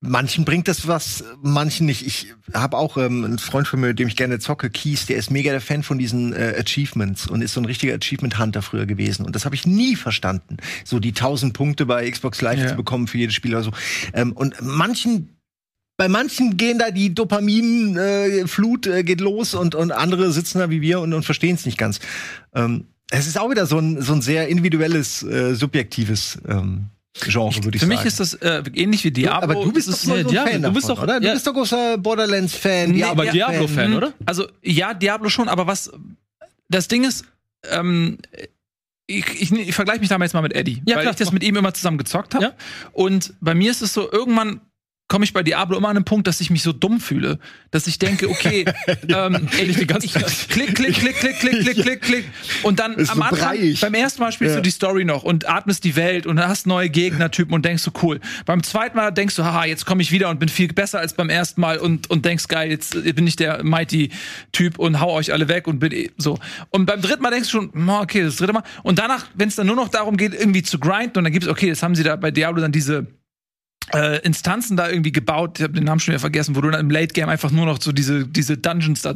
[0.00, 2.06] Manchen bringt das was, manchen nicht.
[2.06, 5.16] Ich habe auch ähm, einen Freund von mir, mit dem ich gerne zocke, Keys, der
[5.16, 8.60] ist mega der Fan von diesen äh, Achievements und ist so ein richtiger Achievement Hunter
[8.60, 9.24] früher gewesen.
[9.24, 12.68] Und das habe ich nie verstanden, so die 1000 Punkte bei Xbox Live Ja.
[12.68, 13.72] zu bekommen für jedes Spiel oder so.
[14.12, 15.30] Ähm, und manchen
[15.96, 20.68] bei manchen gehen da die Dopaminflut äh, äh, geht los und, und andere sitzen da
[20.68, 22.00] wie wir und, und verstehen es nicht ganz.
[22.54, 26.90] Ähm, es ist auch wieder so ein, so ein sehr individuelles, äh, subjektives ähm,
[27.20, 27.98] Genre, würde ich Für sagen.
[27.98, 29.42] mich ist das äh, ähnlich wie Diablo.
[29.42, 31.20] aber du bist doch so ein ja, Fan du davon, bist doch- oder?
[31.20, 31.32] Du ja.
[31.34, 32.90] bist doch großer Borderlands-Fan.
[32.90, 33.96] Nee, aber Diablo-Fan, Mhm.
[33.96, 34.12] oder?
[34.26, 35.90] Also ja, Diablo schon, aber was
[36.68, 37.24] das Ding ist,
[37.70, 38.18] ähm,
[39.06, 41.18] ich, ich, ich vergleiche mich da mal jetzt mal mit Eddie, Ja, weil klar, ich
[41.18, 42.44] das mit ihm immer zusammen gezockt habe.
[42.46, 42.52] Ja.
[42.92, 44.60] Und bei mir ist es so, irgendwann
[45.08, 47.38] komme ich bei Diablo immer an den Punkt, dass ich mich so dumm fühle,
[47.70, 48.64] dass ich denke, okay,
[49.08, 52.24] ähm, ey, ich, ich, klick, klick, klick, klick, klick, klick, klick, klick.
[52.64, 53.80] Und dann Ist am so Anfang, breiig.
[53.80, 54.60] beim ersten Mal spielst Ja.
[54.60, 57.92] du die Story noch und atmest die Welt und hast neue Gegnertypen und denkst so,
[58.02, 58.18] cool.
[58.46, 61.14] Beim zweiten Mal denkst du, haha, jetzt komme ich wieder und bin viel besser als
[61.14, 65.32] beim ersten Mal und, und denkst, geil, jetzt bin ich der Mighty-Typ und hau euch
[65.32, 66.38] alle weg und bin eh so.
[66.70, 68.62] Und beim dritten Mal denkst du schon, "Ma, okay, das dritte Mal.
[68.82, 71.48] Und danach, wenn es dann nur noch darum geht, irgendwie zu grinden und dann gibt's,
[71.48, 73.06] okay, das haben sie da bei Diablo dann diese
[73.94, 76.80] äh, Instanzen da irgendwie gebaut, ich habe den Namen schon wieder vergessen, wo du dann
[76.80, 79.12] im Late Game einfach nur noch so diese diese Dungeons da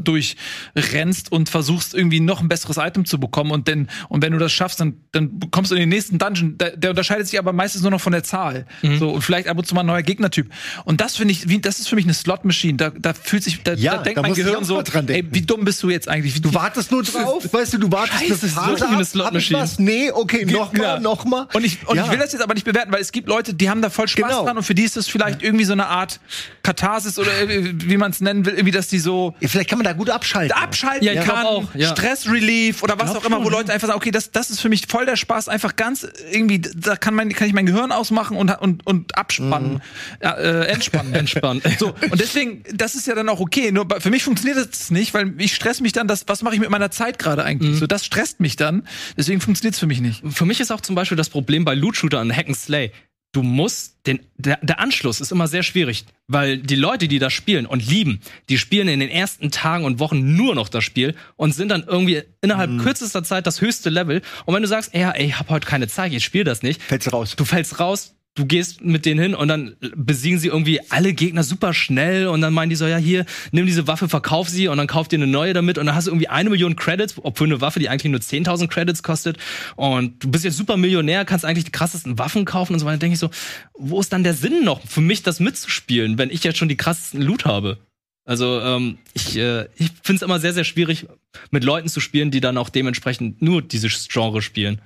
[0.74, 4.38] durchrennst und versuchst irgendwie noch ein besseres Item zu bekommen und denn und wenn du
[4.38, 7.52] das schaffst, dann dann kommst du in den nächsten Dungeon, der, der unterscheidet sich aber
[7.52, 8.66] meistens nur noch von der Zahl.
[8.98, 10.50] So und vielleicht ab und zu mal ein neuer Gegnertyp.
[10.84, 12.76] Und das finde ich, wie, das ist für mich eine Slot Machine.
[12.76, 15.64] Da, da fühlt sich da, Ja, da denkt da mein Gehirn so, ey, wie dumm
[15.64, 16.40] bist du jetzt eigentlich?
[16.40, 19.04] Du wartest nur drauf, weißt du, du wartest Scheiße, eine so Phase wie eine ab,
[19.04, 19.60] Slot hab ich Machine.
[19.60, 19.78] was?
[19.78, 21.00] Nee, okay, nochmal, Ja.
[21.00, 21.46] nochmal.
[21.52, 22.04] Und ich, und Ja.
[22.04, 24.08] ich will das jetzt aber nicht bewerten, weil es gibt Leute, die haben da voll
[24.08, 24.44] Spaß Genau.
[24.44, 26.20] dran und für die ist das vielleicht irgendwie so eine Art
[26.62, 29.78] Katharsis oder äh, wie man es nennen will, irgendwie, dass die so Ja, vielleicht kann
[29.78, 30.52] man da gut abschalten.
[30.56, 31.88] abschalten Ja, kann, auch, ja.
[31.88, 34.68] Stressrelief oder was auch immer, wo schon, Leute einfach sagen, okay, das, das ist für
[34.68, 38.36] mich voll der Spaß, einfach ganz irgendwie, da kann, mein, kann ich mein Gehirn ausmachen
[38.36, 39.80] und, und, und abspannen,
[40.22, 41.14] ja, äh, entspannen.
[41.20, 41.62] Entspannt.
[41.78, 43.72] So, und deswegen, das ist ja dann auch okay.
[43.72, 46.60] Nur für mich funktioniert das nicht, weil ich stress mich dann, das, was mache ich
[46.60, 47.78] mit meiner Zeit gerade eigentlich?
[47.78, 48.86] So, das stresst mich dann.
[49.16, 50.22] Deswegen funktioniert es für mich nicht.
[50.30, 52.92] Für mich ist auch zum Beispiel das Problem bei Loot-Shooter und Hack and Slay.
[53.32, 57.32] Du musst den, der, der Anschluss ist immer sehr schwierig, weil die Leute, die das
[57.32, 61.14] spielen und lieben, die spielen in den ersten Tagen und Wochen nur noch das Spiel
[61.36, 64.22] und sind dann irgendwie innerhalb kürzester Zeit das höchste Level.
[64.46, 66.82] Und wenn du sagst, ey, ey ich habe heute keine Zeit, ich spiele das nicht,
[66.82, 67.36] Fällst du raus.
[67.36, 71.42] du fällst raus, du gehst mit denen hin und dann besiegen sie irgendwie alle Gegner
[71.42, 74.78] super schnell und dann meinen die so, ja hier, nimm diese Waffe, verkauf sie und
[74.78, 77.48] dann kauf dir eine neue damit und dann hast du irgendwie eine Million Credits, obwohl
[77.48, 79.36] eine Waffe, die eigentlich nur 10.000 Credits kostet
[79.76, 82.98] und du bist jetzt super Millionär, kannst eigentlich die krassesten Waffen kaufen und so weiter.
[82.98, 83.30] Denke ich so,
[83.74, 86.76] wo ist dann der Sinn noch für mich, das mitzuspielen, wenn ich jetzt schon die
[86.76, 87.78] krassesten Loot habe?
[88.24, 91.06] Also ähm, ich, äh, ich finde es immer sehr, sehr schwierig,
[91.50, 94.80] mit Leuten zu spielen, die dann auch dementsprechend nur dieses Genre spielen.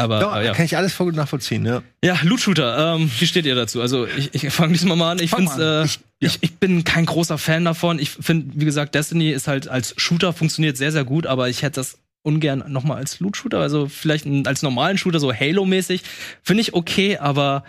[0.00, 0.52] Aber Ja, äh, ja.
[0.54, 1.82] kann ich alles voll gut nachvollziehen, ja.
[2.02, 3.82] Ja, Loot-Shooter, ähm, wie steht ihr dazu?
[3.82, 5.18] Also ich, ich fange diesmal mal an.
[5.18, 5.88] Ich find's, mal äh,
[6.18, 7.98] ich, ich bin kein großer Fan davon.
[7.98, 11.62] Ich finde, wie gesagt, Destiny ist halt als Shooter funktioniert sehr, sehr gut, aber ich
[11.62, 16.02] hätte das ungern nochmal als Loot-Shooter, also vielleicht als normalen Shooter, so Halo-mäßig,
[16.42, 17.64] finde ich okay, aber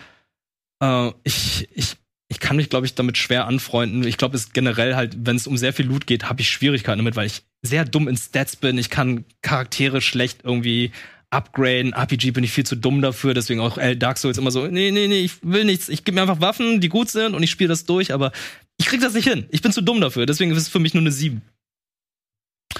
[0.82, 1.96] äh, ich, ich,
[2.28, 4.04] ich kann mich, glaube ich, damit schwer anfreunden.
[4.04, 6.98] Ich glaube, es generell halt, wenn es um sehr viel Loot geht, habe ich Schwierigkeiten
[6.98, 8.78] damit, weil ich sehr dumm in Stats bin.
[8.78, 10.92] Ich kann Charaktere schlecht irgendwie
[11.32, 11.92] upgraden.
[11.92, 14.90] RPG bin ich viel zu dumm dafür, deswegen auch äh, Dark Souls immer so, nee,
[14.90, 15.88] nee, nee, ich will nichts.
[15.88, 18.32] Ich gebe mir einfach Waffen, die gut sind und ich spiele das durch, aber
[18.78, 19.46] ich krieg das nicht hin.
[19.50, 21.42] Ich bin zu dumm dafür, deswegen ist es für mich nur eine 7.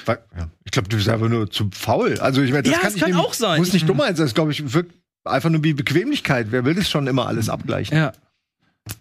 [0.06, 0.18] Ja.
[0.64, 2.18] Ich glaube, du bist einfach nur zu faul.
[2.18, 3.58] Also ich meine, das Ja, kann, das ich kann dem- auch sein.
[3.58, 4.94] Muss nicht dumm sein, das glaube ich wirkt
[5.24, 6.48] einfach nur wie Bequemlichkeit.
[6.50, 7.96] Wer will das schon immer alles abgleichen?
[7.96, 8.12] Ja.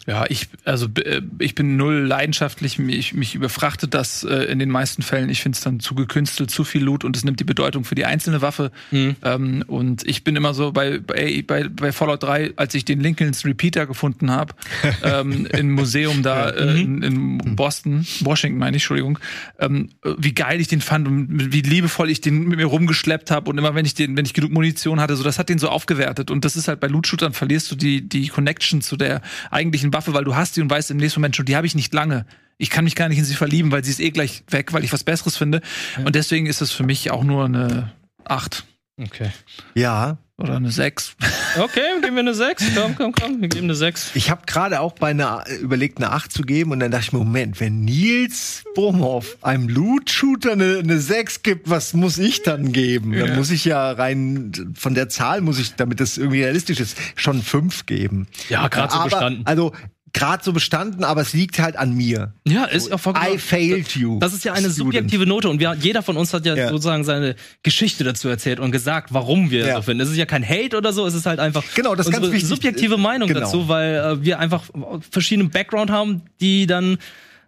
[0.08, 4.70] Ja, ich, also äh, ich bin null leidenschaftlich, mich, mich überfrachtet das äh, in den
[4.70, 5.30] meisten Fällen.
[5.30, 7.96] Ich finde es dann zu gekünstelt, zu viel Loot und es nimmt die Bedeutung für
[7.96, 8.72] die einzelne Waffe.
[8.92, 9.16] Mhm.
[9.24, 13.46] Ähm, und ich bin immer so bei, bei, bei, Fallout 3, als ich den Lincolns
[13.46, 14.54] Repeater gefunden habe,
[15.04, 19.20] ähm, im Museum da äh, in, in Boston, Washington meine ich, Entschuldigung,
[19.60, 23.50] ähm, wie geil ich den fand und wie liebevoll ich den mit mir rumgeschleppt habe
[23.50, 25.70] und immer wenn ich den, wenn ich genug Munition hatte, so das hat den so
[25.70, 26.32] aufgewertet.
[26.32, 29.22] Und das ist halt bei Loot-Shootern verlierst du die, die Connection zu der
[29.72, 31.76] eigentlichen Waffe, weil du hast die und weißt im nächsten Moment schon, die habe ich
[31.76, 32.26] nicht lange.
[32.58, 34.84] Ich kann mich gar nicht in sie verlieben, weil sie ist eh gleich weg, weil
[34.84, 35.62] ich was Besseres finde.
[36.04, 37.92] Und deswegen ist es für mich auch nur eine
[38.26, 38.66] 8.
[39.00, 39.32] Okay.
[39.74, 40.18] Ja.
[40.42, 41.16] Oder eine 6.
[41.60, 42.64] Okay, geben wir eine 6.
[42.76, 44.12] Komm, komm, komm, wir geben eine 6.
[44.14, 47.12] Ich habe gerade auch bei einer überlegt, eine 8 zu geben und dann dachte ich
[47.14, 52.72] mir, Moment, wenn Nils Bohmhoff einem Loot-Shooter eine, eine 6 gibt, was muss ich dann
[52.72, 53.12] geben?
[53.12, 56.98] Dann muss ich ja rein von der Zahl muss ich, damit das irgendwie realistisch ist,
[57.16, 58.28] schon 5 geben.
[58.48, 59.42] Ja, gerade so bestanden.
[59.46, 59.74] Also
[60.14, 62.34] gerade so bestanden, aber es liegt halt an mir.
[62.48, 63.34] Ja, ist ja vollkommen.
[63.34, 64.20] I failed you.
[64.20, 64.78] Das ist ja eine student.
[64.96, 66.70] subjektive Note und wir, jeder von uns hat ja, Ja.
[66.70, 69.76] sozusagen seine Geschichte dazu erzählt und gesagt, warum wir Ja.
[69.78, 70.02] so finden.
[70.04, 72.34] Es ist ja kein Hate oder so, es ist halt einfach Genau, das unsere ganz
[72.34, 72.50] wichtig.
[72.50, 73.40] subjektive Meinung Genau.
[73.42, 74.64] dazu, weil äh, wir einfach
[75.10, 76.98] verschiedenen Background haben, die dann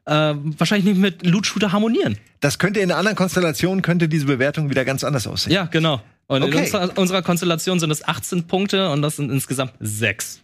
[0.05, 2.17] äh, wahrscheinlich nicht mit Loot Shooter harmonieren.
[2.41, 5.53] Das könnte in einer anderen Konstellation könnte diese Bewertung wieder ganz anders aussehen.
[5.53, 6.01] Ja, genau.
[6.27, 6.59] Und in Okay.
[6.59, 10.41] unserer, unserer Konstellation sind es 18 Punkte und das sind insgesamt 6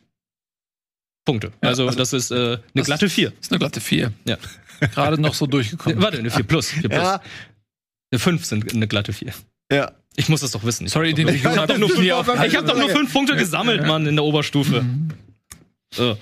[1.26, 1.52] Punkte.
[1.62, 3.34] Also, also das ist äh, eine das- glatte 4.
[3.40, 4.12] ist eine glatte 4.
[4.26, 4.38] Ja.
[4.94, 6.02] Gerade noch so durchgekommen.
[6.02, 6.70] Warte, eine 4 plus.
[6.70, 7.02] 4 plus.
[7.04, 7.22] Ja,
[8.12, 9.34] Eine 5 sind eine glatte 4.
[9.72, 9.92] ja.
[10.16, 10.86] Ich muss das doch wissen.
[10.88, 12.78] Ich Sorry, hab den doch ich nur, ich hab doch nur, fünf, ich hab doch
[12.78, 14.84] nur fünf Punkte gesammelt, Mann, in der Oberstufe.
[15.94, 16.18] So.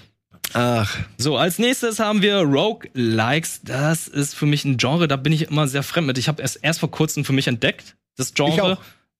[0.53, 3.61] Ach, so, als nächstes haben wir Rogue-Likes.
[3.63, 6.17] Das ist für mich ein Genre, da bin ich immer sehr fremd mit.
[6.19, 8.77] Ich habe es erst vor kurzem für mich entdeckt, das Genre.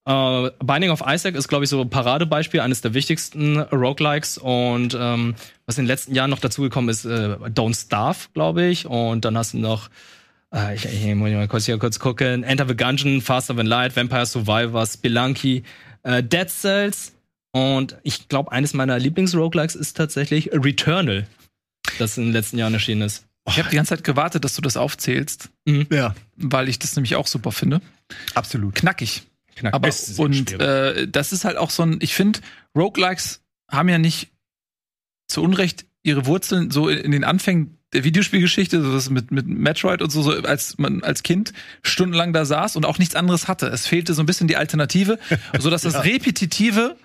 [0.08, 4.38] Äh, Binding of Isaac ist, glaube ich, so ein Paradebeispiel, eines der wichtigsten Roguelikes.
[4.38, 5.36] Und ähm,
[5.66, 8.86] was in den letzten Jahren noch dazugekommen ist, äh, Don't Starve, glaube ich.
[8.86, 9.90] Und dann hast du noch
[10.54, 12.44] äh, ich, ich muss mal kurz hier kurz gucken.
[12.44, 15.64] Enter the Gungeon, Faster Than Light, Vampire Survivors, Spelunky,
[16.04, 17.14] äh, Dead Cells
[17.52, 21.28] und ich glaube, eines meiner Lieblings-Roguelikes ist tatsächlich Returnal,
[21.98, 23.26] das in den letzten Jahren erschienen ist.
[23.48, 27.16] Ich habe die ganze Zeit gewartet, dass du das aufzählst, ja, weil ich das nämlich
[27.16, 27.82] auch super finde.
[28.36, 28.76] absolut.
[28.76, 29.24] Knackig.
[29.58, 29.74] Knack.
[29.74, 30.62] Aber ist und schwierig.
[30.62, 32.40] äh, das ist halt auch so ein, ich finde,
[32.76, 34.30] Roguelikes haben ja nicht
[35.28, 39.48] zu Unrecht ihre Wurzeln so in, in den Anfängen der Videospielgeschichte, so das mit, mit
[39.48, 41.54] Metroid und so, so, als man als Kind
[41.84, 43.68] stundenlang da saß und auch nichts anderes hatte.
[43.68, 45.20] Es fehlte so ein bisschen die Alternative,
[45.60, 46.98] so dass das Repetitive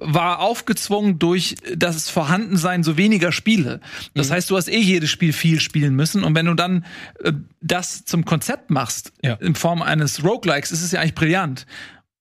[0.00, 3.80] war aufgezwungen durch das Vorhandensein so weniger Spiele.
[4.14, 6.84] Das heißt, du hast eh jedes Spiel viel spielen müssen und wenn du dann
[7.24, 9.34] äh, das zum Konzept machst Ja.
[9.34, 11.66] in Form eines Roguelikes, ist es ja eigentlich brillant.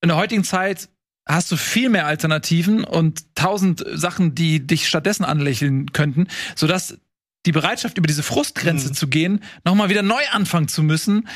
[0.01, 0.89] In der heutigen Zeit
[1.27, 6.97] hast du viel mehr Alternativen und tausend Sachen, die dich stattdessen anlächeln könnten, sodass
[7.45, 11.27] die Bereitschaft, über diese Frustgrenze zu gehen, nochmal wieder neu anfangen zu müssen,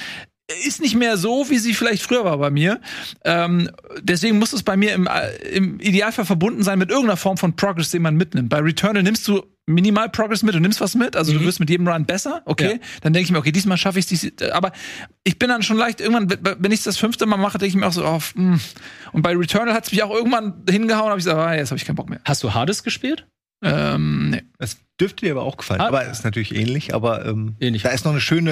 [0.65, 2.79] ist nicht mehr so, wie sie vielleicht früher war bei mir.
[3.23, 3.69] Ähm,
[4.01, 7.55] deswegen muss es bei mir im, äh, im Idealfall verbunden sein mit irgendeiner Form von
[7.55, 8.49] Progress, den man mitnimmt.
[8.49, 11.69] Bei Returnal nimmst du minimal Progress mit, du nimmst was mit, also du wirst mit
[11.69, 12.73] jedem Run besser, okay?
[12.73, 12.87] Ja.
[13.01, 14.71] Dann denke ich mir, okay, diesmal schaffe ich es, aber
[15.23, 16.29] ich bin dann schon leicht, irgendwann,
[16.59, 18.59] wenn ich es das fünfte Mal mache, denke ich mir auch so, oh, mh.
[19.13, 21.77] und bei Returnal hat es mich auch irgendwann hingehauen, habe ich gesagt, ah, jetzt habe
[21.77, 22.19] ich keinen Bock mehr.
[22.25, 23.27] Hast du Hades gespielt?
[23.63, 24.41] Ähm, nee.
[24.57, 25.81] Das dürfte dir aber auch gefallen.
[25.81, 25.87] Ah.
[25.87, 27.81] aber ist natürlich ähnlich, aber ähm, Ähnlich.
[27.83, 28.51] da ist noch eine schöne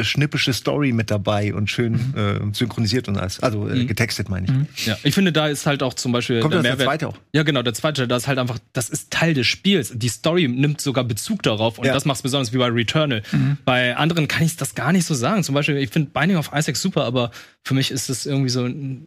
[0.00, 3.40] äh, schnippische Story mit dabei und schön äh, synchronisiert und alles.
[3.40, 3.86] Also äh, Mhm.
[3.86, 4.86] getextet meine ich.
[4.86, 7.16] Ja, ich finde, da ist halt auch zum Beispiel Kommt der das der zweite auch?
[7.32, 9.92] Ja, genau, der zweite, das ist halt einfach, das ist Teil des Spiels.
[9.94, 11.92] Die Story nimmt sogar Bezug darauf und Ja.
[11.94, 13.22] das macht es besonders wie bei Returnal.
[13.64, 15.44] Bei anderen kann ich das gar nicht so sagen.
[15.44, 17.30] Zum Beispiel, ich finde Binding of Isaac super, aber
[17.64, 19.06] für mich ist es irgendwie so ein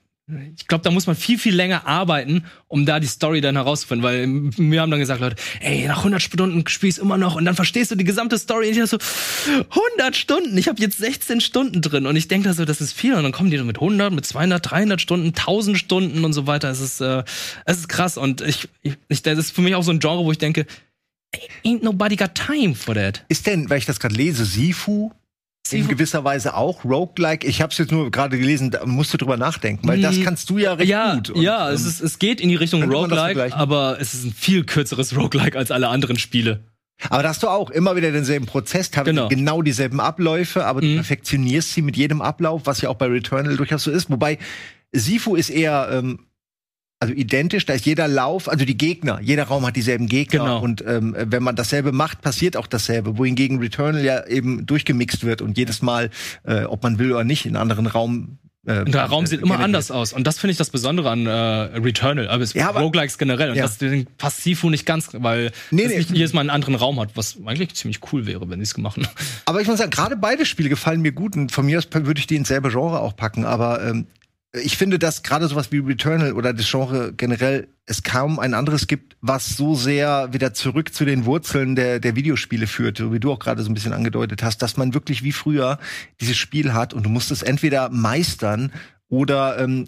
[0.56, 4.04] ich glaube, da muss man viel, viel länger arbeiten, um da die Story dann herauszufinden,
[4.04, 4.28] weil
[4.58, 7.56] wir haben dann gesagt, Leute, ey, nach 100 Stunden spielst du immer noch und dann
[7.56, 8.70] verstehst du die gesamte Story.
[8.70, 8.98] Und ich so,
[9.98, 12.06] 100 Stunden, ich habe jetzt 16 Stunden drin.
[12.06, 13.14] Und ich denke da so, das ist viel.
[13.14, 16.70] Und dann kommen die mit 100, mit 200, 300 Stunden, 1000 Stunden und so weiter.
[16.70, 17.24] Es ist, äh,
[17.66, 18.18] es ist krass.
[18.18, 20.66] Und ich, ich, das ist für mich auch so ein Genre, wo ich denke,
[21.66, 23.26] ain't nobody got time for that.
[23.28, 25.12] Ist denn, weil ich das gerade lese, Sifu
[25.72, 27.48] in gewisser Weise auch Roguelike?
[27.48, 30.50] Ich habe es jetzt nur gerade gelesen, da musst du drüber nachdenken, weil das kannst
[30.50, 31.30] du ja recht Ja, gut.
[31.32, 34.34] Und, ja, ähm, es, ist, es geht in die Richtung Roguelike, aber es ist ein
[34.34, 36.64] viel kürzeres Roguelike als alle anderen Spiele.
[37.10, 39.28] Aber da hast du auch immer wieder denselben Prozess, Genau.
[39.28, 40.96] genau dieselben Abläufe, aber du Mhm.
[40.98, 44.10] perfektionierst sie mit jedem Ablauf, was ja auch bei Returnal durchaus so ist.
[44.12, 44.38] Wobei
[44.92, 46.20] Sifu ist eher ähm,
[47.02, 50.62] also identisch, da ist jeder Lauf, also die Gegner, jeder Raum hat dieselben Gegner Genau.
[50.62, 53.18] und ähm, wenn man dasselbe macht, passiert auch dasselbe.
[53.18, 56.12] Wohingegen Returnal ja eben durchgemixt wird und jedes Mal,
[56.46, 58.38] äh, ob man will oder nicht, in einen anderen Raum.
[58.68, 60.14] Äh, der Raum sieht immer anders aus.
[60.14, 63.50] Und das finde ich das Besondere an äh, Returnal, aber es Ja, aber- Roguelikes generell.
[63.50, 63.64] Und Ja.
[63.64, 63.80] das
[64.20, 65.98] passt Sifu nicht ganz, weil Nee, es nee.
[65.98, 68.76] nicht jedes Mal einen anderen Raum hat, was eigentlich ziemlich cool wäre, wenn sie es
[68.76, 69.10] gemacht hätten.
[69.46, 72.20] Aber ich muss sagen, gerade beide Spiele gefallen mir gut und von mir aus würde
[72.20, 73.46] ich die ins selbe Genre auch packen.
[73.46, 74.06] Aber ähm,
[74.54, 78.88] ich finde, dass gerade sowas wie Returnal oder das Genre generell es kaum ein anderes
[78.88, 83.20] gibt, was so sehr wieder zurück zu den Wurzeln der, der Videospiele führt, so wie
[83.20, 85.80] du auch gerade so ein bisschen angedeutet hast, dass man wirklich wie früher
[86.20, 88.72] dieses Spiel hat und du musst es entweder meistern
[89.08, 89.88] oder ähm,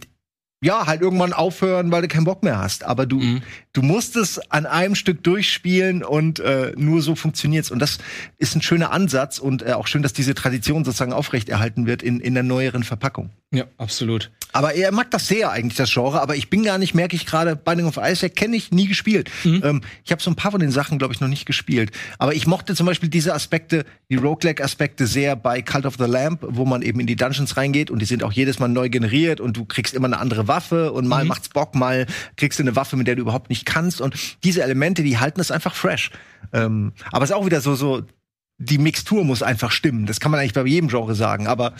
[0.63, 2.83] ja, halt irgendwann aufhören, weil du keinen Bock mehr hast.
[2.83, 3.41] Aber du, Mhm.
[3.73, 7.69] du musst es an einem Stück durchspielen und äh, nur so funktioniert's.
[7.69, 7.99] Und das
[8.37, 12.19] ist ein schöner Ansatz und äh, auch schön, dass diese Tradition sozusagen aufrechterhalten wird in,
[12.19, 13.29] in der neueren Verpackung.
[13.51, 14.31] Ja, absolut.
[14.51, 16.21] Aber er mag das sehr eigentlich, das Genre.
[16.21, 19.29] Aber ich bin gar nicht, merke ich gerade, Binding of Isaac kenne ich, nie gespielt.
[19.43, 21.91] Ähm, ich habe so ein paar von den Sachen, glaube ich, noch nicht gespielt.
[22.17, 26.39] Aber ich mochte zum Beispiel diese Aspekte, die Roguelike-Aspekte sehr bei Cult of the Lamp,
[26.47, 29.39] wo man eben in die Dungeons reingeht und die sind auch jedes Mal neu generiert
[29.39, 30.52] und du kriegst immer eine andere Waffe
[30.91, 32.05] und mal macht's Bock, mal
[32.37, 34.01] kriegst du eine Waffe, mit der du überhaupt nicht kannst.
[34.01, 36.11] Und diese Elemente, die halten es einfach fresh.
[36.51, 38.03] Ähm, aber es ist auch wieder so, so,
[38.57, 40.05] die Mixtur muss einfach stimmen.
[40.05, 41.73] Das kann man eigentlich bei jedem Genre sagen, aber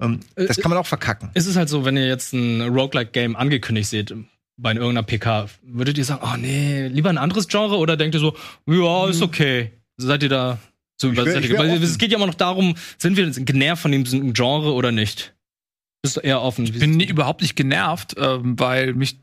[0.00, 1.30] ähm, das kann man auch verkacken.
[1.34, 4.14] Es ist halt so, wenn ihr jetzt ein Roguelike-Game angekündigt seht,
[4.56, 8.20] bei irgendeiner PK, würdet ihr sagen, oh nee, lieber ein anderes Genre oder denkt ihr
[8.20, 9.72] so, ja, ist okay.
[9.96, 10.58] Seid ihr da
[11.00, 11.82] so über Mhm.
[11.82, 14.04] es geht ja immer noch darum, sind wir genervt von dem
[14.34, 15.34] Genre oder nicht?
[16.02, 16.64] Bist du eher offen?
[16.64, 19.20] Ich bin nie, überhaupt nicht genervt, ähm, weil mich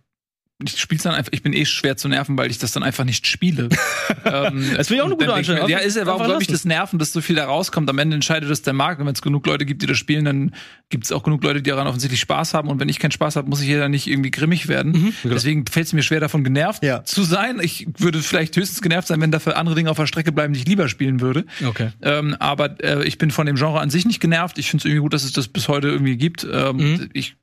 [0.63, 3.03] ich spiel's dann einfach, ich bin eh schwer zu nerven, weil ich das dann einfach
[3.03, 3.69] nicht spiele.
[4.25, 5.69] ähm, Das finde ich auch eine gute ich Einstellung.
[5.69, 6.51] Ja, ist ja, warum mich lassen.
[6.51, 7.87] das nerven, dass so viel da rauskommt?
[7.91, 8.99] Am Ende entscheidet das der Markt.
[8.99, 10.55] Und wenn es genug Leute gibt, die das spielen, dann
[10.89, 12.69] gibt es auch genug Leute, die daran offensichtlich Spaß haben.
[12.69, 14.93] Und wenn ich keinen Spaß habe, muss ich hier dann nicht irgendwie grimmig werden.
[14.93, 15.13] Mhm.
[15.31, 17.03] Deswegen fällt es mir schwer, davon genervt Ja.
[17.03, 17.59] zu sein.
[17.61, 20.61] Ich würde vielleicht höchstens genervt sein, wenn dafür andere Dinge auf der Strecke bleiben, die
[20.61, 21.45] ich lieber spielen würde.
[21.63, 21.89] Okay.
[22.01, 24.57] Ähm, aber äh, ich bin von dem Genre an sich nicht genervt.
[24.57, 26.47] Ich finde es irgendwie gut, dass es das bis heute irgendwie gibt.
[26.51, 27.09] Ähm, Mhm.
[27.13, 27.35] Ich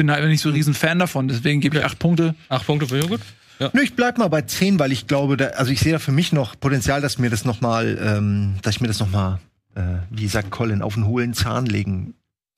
[0.00, 1.28] bin halt nicht so ein riesen Fan davon.
[1.28, 2.34] Deswegen gebe ich acht Punkte.
[2.48, 3.20] Acht Punkte für gut.
[3.58, 6.10] Nö, ich bleib mal bei 10, weil ich glaube, da, also ich sehe da für
[6.10, 9.40] mich noch Potenzial, dass mir das noch mal, ähm, dass ich mir das noch mal,
[9.74, 12.14] äh, wie sagt Colin, auf den hohlen Zahn legen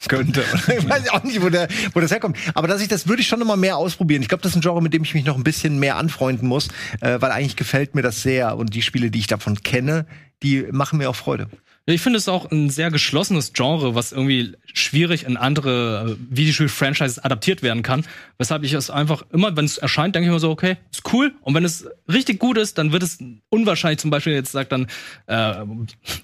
[0.07, 0.45] könnte.
[0.79, 2.37] ich weiß auch nicht, wo, der, wo das herkommt.
[2.55, 4.23] Aber dass ich das würde ich schon noch mal mehr ausprobieren.
[4.23, 6.47] Ich glaube, das ist ein Genre, mit dem ich mich noch ein bisschen mehr anfreunden
[6.47, 6.69] muss,
[7.01, 10.07] äh, weil eigentlich gefällt mir das sehr und die Spiele, die ich davon kenne,
[10.45, 11.49] die machen mir auch Freude.
[11.85, 17.63] Ich finde es auch ein sehr geschlossenes Genre, was irgendwie schwierig in andere Videospiel-Franchises adaptiert
[17.63, 18.07] werden kann.
[18.43, 21.33] Weshalb ich es einfach immer, wenn es erscheint, denke ich mir so, okay, ist cool.
[21.43, 23.19] Und wenn es richtig gut ist, dann wird es
[23.51, 24.89] unwahrscheinlich zum Beispiel jetzt sagt dann,
[25.27, 25.55] äh,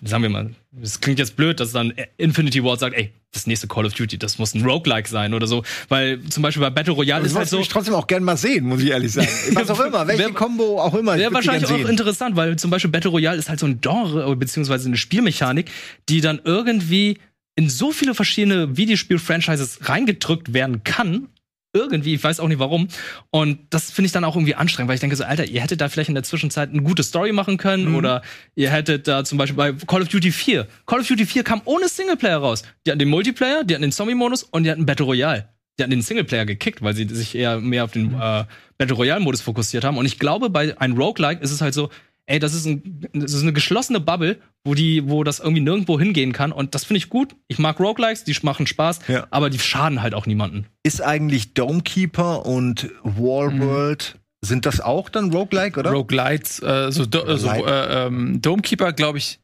[0.02, 0.50] sagen wir mal,
[0.82, 4.18] es klingt jetzt blöd, dass dann Infinity Ward sagt, ey, das nächste Call of Duty,
[4.18, 5.62] das muss ein Roguelike sein oder so.
[5.88, 7.60] Weil zum Beispiel bei Battle Royale Das ist halt so.
[7.60, 9.28] ich trotzdem auch gern mal sehen, muss ich ehrlich sagen.
[9.52, 11.16] Was auch immer, welche Combo auch immer.
[11.16, 11.86] Wäre wahrscheinlich auch sehen.
[11.86, 15.70] interessant, weil zum Beispiel Battle Royale ist halt so ein Genre, beziehungsweise eine Spielmechanik,
[16.08, 17.18] die dann irgendwie
[17.54, 21.28] in so viele verschiedene Videospiel-Franchises reingedrückt werden kann.
[21.74, 22.88] Irgendwie, ich weiß auch nicht warum.
[23.30, 25.80] Und das finde ich dann auch irgendwie anstrengend, weil ich denke so, Alter, ihr hättet
[25.80, 28.22] da vielleicht in der Zwischenzeit eine gute Story machen können oder
[28.54, 30.66] ihr hättet da zum Beispiel bei Call of Duty 4.
[30.86, 32.62] Call of Duty 4 kam ohne Singleplayer raus.
[32.86, 35.48] Die hatten den Multiplayer, die hatten den Zombie-Modus und die hatten Battle Royale.
[35.78, 38.44] Die hatten den Singleplayer gekickt, weil sie sich eher mehr auf den äh,
[38.78, 39.98] Battle Royale-Modus fokussiert haben.
[39.98, 41.90] Und ich glaube, bei einem Roguelike ist es halt so,
[42.28, 45.98] ey, das ist, ein, das ist eine geschlossene Bubble, wo die, wo das irgendwie nirgendwo
[45.98, 46.52] hingehen kann.
[46.52, 47.34] Und das finde ich gut.
[47.48, 49.26] Ich mag Roguelikes, die machen Spaß, Ja.
[49.30, 50.66] aber die schaden halt auch niemanden.
[50.82, 55.90] Ist eigentlich Domekeeper und Wallworld, sind das auch dann Roguelike, oder?
[55.90, 59.40] Roguelites, äh, so, Do also, äh, ähm, Domekeeper, glaube ich,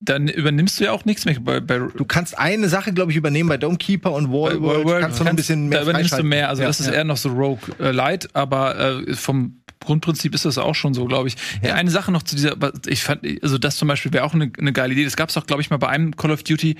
[0.00, 1.40] dann übernimmst du ja auch nichts mehr.
[1.40, 4.84] Bei, bei Du kannst eine Sache, glaube ich, übernehmen bei Domekeeper und Wallworld.
[4.84, 6.48] World kannst du noch ein bisschen mehr Da übernimmst du mehr.
[6.48, 6.92] Also Ja, das ist ja.
[6.92, 8.78] eher noch so Rogue äh, Light, aber
[9.08, 11.36] äh, vom Grundprinzip ist das auch schon so, glaube ich.
[11.62, 11.74] Ja.
[11.74, 14.74] Eine Sache noch zu dieser, ich fand, also das zum Beispiel wäre auch eine, eine
[14.74, 15.04] geile Idee.
[15.04, 16.76] Das gab es auch, glaube ich, mal bei einem Call of Duty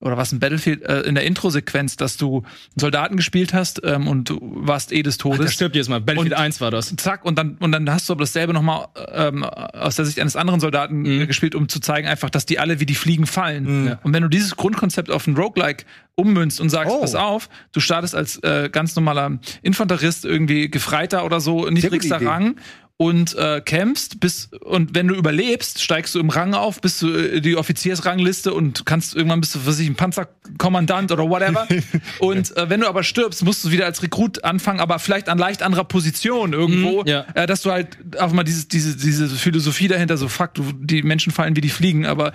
[0.00, 2.46] oder was ein Battlefield äh, in der Intro-Sequenz, dass du einen
[2.76, 5.52] Soldaten gespielt hast ähm, und du warst eh des Der Todes.
[5.52, 6.00] stirbt jedes Mal.
[6.00, 6.94] Battlefield Und- 1 war das.
[6.96, 10.36] Zack, und dann, und dann hast du aber dasselbe nochmal ähm, aus der Sicht eines
[10.36, 11.06] anderen Soldaten Mhm.
[11.22, 13.86] äh, gespielt, um zu zeigen, einfach, dass die alle wie die Fliegen fallen.
[13.88, 14.00] Ja.
[14.02, 15.84] Und wenn du dieses Grundkonzept auf ein Roguelike
[16.14, 17.00] ummünzt und sagst, Oh.
[17.02, 22.20] pass auf, du startest als äh, ganz normaler Infanterist, irgendwie Gefreiter oder so, niedrigster.
[22.24, 22.56] Rang
[23.00, 27.08] und äh, kämpfst bis und wenn du überlebst, steigst du im Rang auf, bist du
[27.10, 31.66] äh, die Offiziersrangliste und kannst irgendwann bist du für sich ein Panzerkommandant oder whatever.
[32.18, 35.38] und äh, wenn du aber stirbst, musst du wieder als Rekrut anfangen, aber vielleicht an
[35.38, 37.24] leicht anderer Position irgendwo, Mhm, ja.
[37.32, 41.02] äh, dass du halt auch mal dieses, diese, diese Philosophie dahinter so fuck, du, die
[41.02, 42.34] Menschen fallen wie die Fliegen, aber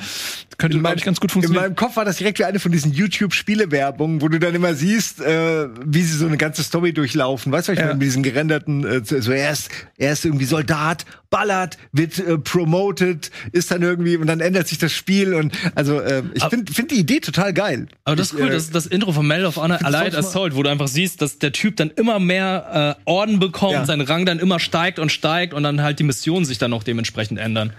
[0.58, 1.64] könnte glaube ich ganz gut In funktionieren.
[1.64, 5.22] meinem Kopf war das direkt wie eine von diesen YouTube-Spielewerbungen, wo du dann immer siehst,
[5.22, 7.52] äh, wie sie so eine ganze Story durchlaufen.
[7.52, 7.86] Weißt du, ich Ja.
[7.86, 8.00] meine?
[8.00, 13.32] Mit diesen gerenderten, äh, so er ist, er ist irgendwie Soldat, ballert, wird äh, promoted,
[13.52, 16.92] ist dann irgendwie und dann ändert sich das Spiel und also äh, ich finde find
[16.92, 17.88] die Idee total geil.
[18.04, 20.64] Aber das ist cool, äh, das das Intro von Medal of Honor Allied Assault, wo
[20.64, 23.86] du einfach siehst, dass der Typ dann immer mehr äh, Orden bekommt, Ja.
[23.86, 26.84] sein Rang dann immer steigt und steigt und dann halt die Missionen sich dann auch
[26.84, 27.74] dementsprechend ändern.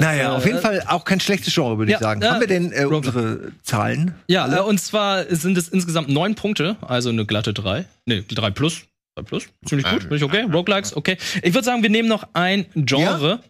[0.00, 2.22] Naja, äh, auf jeden Fall auch kein schlechtes Genre, würde ja, ich sagen.
[2.22, 2.30] ja.
[2.32, 4.14] Haben wir denn äh, unsere Zahlen?
[4.28, 7.84] Ja, äh, und zwar sind es insgesamt neun Punkte, also eine glatte drei.
[8.06, 8.82] Nee, drei plus.
[9.22, 9.46] Plus.
[9.64, 10.42] Ziemlich gut, bin ich okay.
[10.42, 11.16] Roguelikes, okay.
[11.42, 13.40] Ich würde sagen, wir nehmen noch ein Genre.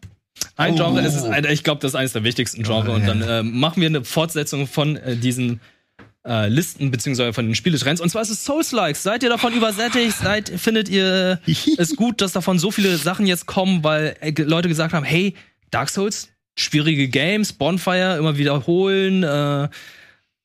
[0.57, 0.77] Ein Oh.
[0.77, 2.91] Genre, es ist, ich glaube, das ist eines der wichtigsten Genre.
[2.91, 3.09] Oh, und ja.
[3.09, 5.61] dann äh, machen wir eine Fortsetzung von äh, diesen
[6.27, 8.01] äh, Listen beziehungsweise von den Spieletrends.
[8.01, 9.03] Und zwar ist es Souls-Likes.
[9.03, 10.17] Seid ihr davon übersättigt?
[10.17, 11.41] Seid, findet ihr
[11.79, 15.35] es gut, dass davon so viele Sachen jetzt kommen, weil äh, Leute gesagt haben, hey,
[15.71, 19.69] Dark Souls, schwierige Games, Bonfire, immer wiederholen äh,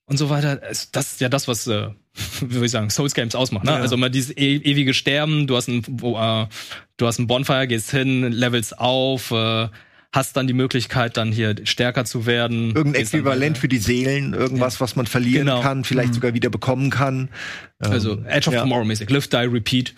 [0.06, 0.58] und so weiter.
[0.92, 1.90] Das ist ja das, was, äh,
[2.42, 3.66] wie soll ich sagen, Souls Games ausmacht.
[3.66, 3.72] Ne?
[3.72, 3.78] Ja.
[3.78, 5.48] Also immer dieses e ewige Sterben.
[5.48, 6.48] Du hast ein, äh,
[6.98, 9.32] du hast ein Bonfire, gehst hin, levels auf.
[9.32, 9.68] Äh,
[10.14, 12.76] hast dann die Möglichkeit, dann hier stärker zu werden.
[12.76, 15.62] Irgendein Äquivalent für die Seelen, irgendwas, was man verlieren Genau.
[15.62, 17.30] kann, vielleicht sogar wieder bekommen kann.
[17.84, 18.62] Ähm, Also Edge of ja.
[18.62, 19.10] Tomorrow mäßig.
[19.10, 19.96] Live, die, repeat.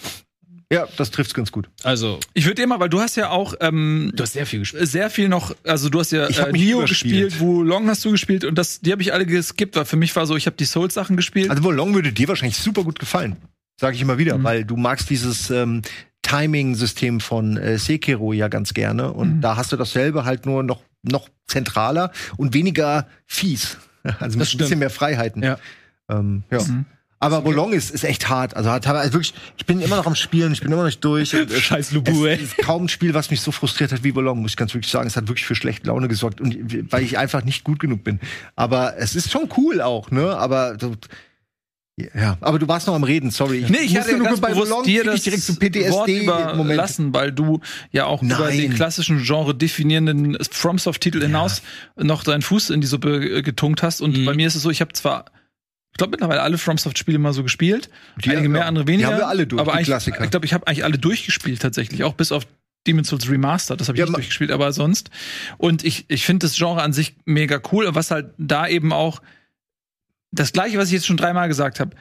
[0.71, 1.69] Ja, das trifft's ganz gut.
[1.83, 4.87] Also, Ich würde immer, weil du hast ja auch ähm, du hast sehr viel gespielt.
[4.87, 7.87] sehr viel noch, also du hast ja Ich hab äh, mich Neo gespielt, wo Long
[7.87, 10.35] hast du gespielt und das, die habe ich alle geskippt, weil für mich war so,
[10.35, 11.49] ich habe die Souls-Sachen gespielt.
[11.49, 13.35] Also Wolong würde dir wahrscheinlich super gut gefallen.
[13.79, 15.81] Sage ich immer wieder, weil du magst dieses ähm,
[16.21, 19.11] Timing-System von äh, Sekiro ja ganz gerne.
[19.11, 23.77] Und da hast du dasselbe halt nur noch, noch zentraler und weniger fies.
[24.19, 25.41] Also ein bisschen mehr Freiheiten.
[25.41, 25.57] Ja.
[26.11, 26.59] Ähm, ja.
[27.19, 28.55] Aber Wolong ist, ist echt hart.
[28.55, 31.03] Also hat also wirklich, ich bin immer noch am Spielen, ich bin immer noch nicht
[31.03, 31.33] durch.
[31.39, 32.35] Und es- Scheiß Lubu, ey.
[32.35, 34.73] es ist kaum ein Spiel, was mich so frustriert hat wie Wolong, muss ich ganz
[34.73, 35.07] wirklich sagen.
[35.07, 36.55] Es hat wirklich für schlechte Laune gesorgt und
[36.91, 38.19] weil ich einfach nicht gut genug bin.
[38.55, 40.35] Aber es ist schon cool auch, ne?
[40.37, 40.93] Aber so,
[42.13, 43.65] ja, aber du warst noch am Reden, sorry.
[43.69, 46.59] Nee, ich hatte ja nur ganz bei bewusst dir das direkt so Wort PTSD-Moment.
[46.65, 47.61] überlassen, weil du
[47.91, 48.57] ja auch über Nein.
[48.57, 51.61] den klassischen Genre definierenden FromSoft-Titel hinaus
[51.95, 54.01] noch deinen Fuß in die Suppe äh, getunkt hast.
[54.01, 54.25] Und Mhm.
[54.25, 55.23] bei mir ist es so, ich habe zwar
[55.95, 57.89] ich glaube mittlerweile alle FromSoft-Spiele mal so gespielt.
[58.23, 58.67] Die- einige mehr, ja.
[58.67, 59.07] andere Die weniger.
[59.11, 60.23] haben wir alle durch, aber die eigentlich, Klassiker.
[60.25, 62.45] Ich glaube, ich habe eigentlich alle durchgespielt tatsächlich, auch bis auf
[62.85, 63.79] Demon's Souls Remastered.
[63.79, 65.09] Das habe ich Ja, nicht durchgespielt, aber sonst.
[65.57, 67.87] Und ich, ich finde das Genre an sich mega cool.
[67.95, 69.21] Was halt da eben auch
[70.31, 71.95] das gleiche, was ich jetzt schon dreimal gesagt habe,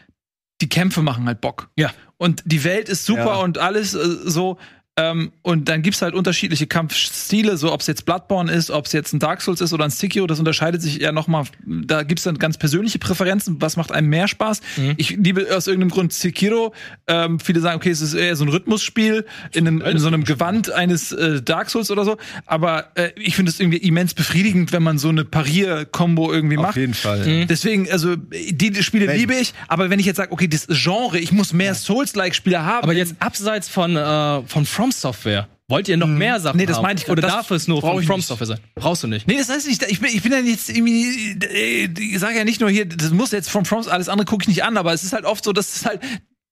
[0.60, 1.70] die Kämpfe machen halt Bock.
[1.76, 1.92] Ja.
[2.16, 3.34] Und die Welt ist super Ja.
[3.36, 4.58] und alles äh, so.
[4.96, 8.92] Ähm, und dann gibt's halt unterschiedliche Kampfstile, so ob es jetzt Bloodborne ist, ob es
[8.92, 11.44] jetzt ein Dark Souls ist oder ein Sekiro, das unterscheidet sich ja noch mal.
[11.66, 14.60] Da gibt's dann ganz persönliche Präferenzen, was macht einem mehr Spaß.
[14.76, 14.94] Mhm.
[14.96, 16.72] Ich liebe aus irgendeinem Grund Sekiro.
[17.08, 20.22] Ähm, viele sagen, okay, es ist eher so ein Rhythmusspiel in, einem, in so einem
[20.22, 22.16] Gewand eines äh, Dark Souls oder so.
[22.46, 26.76] Aber äh, ich finde es irgendwie immens befriedigend, wenn man so eine Parier-Kombo irgendwie macht.
[26.76, 27.26] jeden Fall.
[27.26, 27.48] Mhm.
[27.48, 30.68] Deswegen, also die, die Spiele Wenn- liebe ich, aber wenn ich jetzt sage, okay, das
[30.68, 32.84] Genre, ich muss mehr Souls-like-Spiele haben.
[32.84, 36.82] Aber jetzt abseits von, äh, von From Software, wollt ihr noch mehr Sachen Nee, das
[36.82, 37.22] meinte ich Oder.
[37.22, 38.20] Das darf es nur von From.
[38.20, 38.58] Software sein?
[38.74, 39.26] Brauchst du nicht.
[39.26, 42.44] Nee, das heißt nicht, ich bin, ich bin ja jetzt irgendwie, äh, ich sage ja
[42.44, 44.92] nicht nur hier, das muss jetzt von From, alles andere gucke ich nicht an, aber
[44.92, 46.00] es ist halt oft so, dass es halt,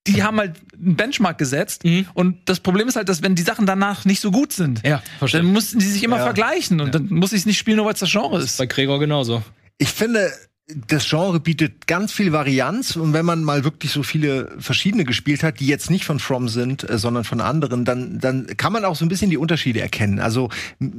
[0.07, 2.07] die haben halt einen Benchmark gesetzt Mhm.
[2.14, 5.03] und das Problem ist halt, dass wenn die Sachen danach nicht so gut sind, Ja,
[5.18, 5.43] verstehe.
[5.43, 6.22] dann mussten die sich immer Ja.
[6.24, 8.57] vergleichen und dann muss ich es nicht spielen, nur weil es das Genre ist.
[8.57, 9.43] Bei Gregor genauso.
[9.78, 10.33] Ich finde,
[10.89, 15.43] das Genre bietet ganz viel Varianz und wenn man mal wirklich so viele verschiedene gespielt
[15.43, 18.85] hat, die jetzt nicht von From sind, äh, sondern von anderen, dann dann kann man
[18.85, 20.20] auch so ein bisschen die Unterschiede erkennen.
[20.20, 20.49] Also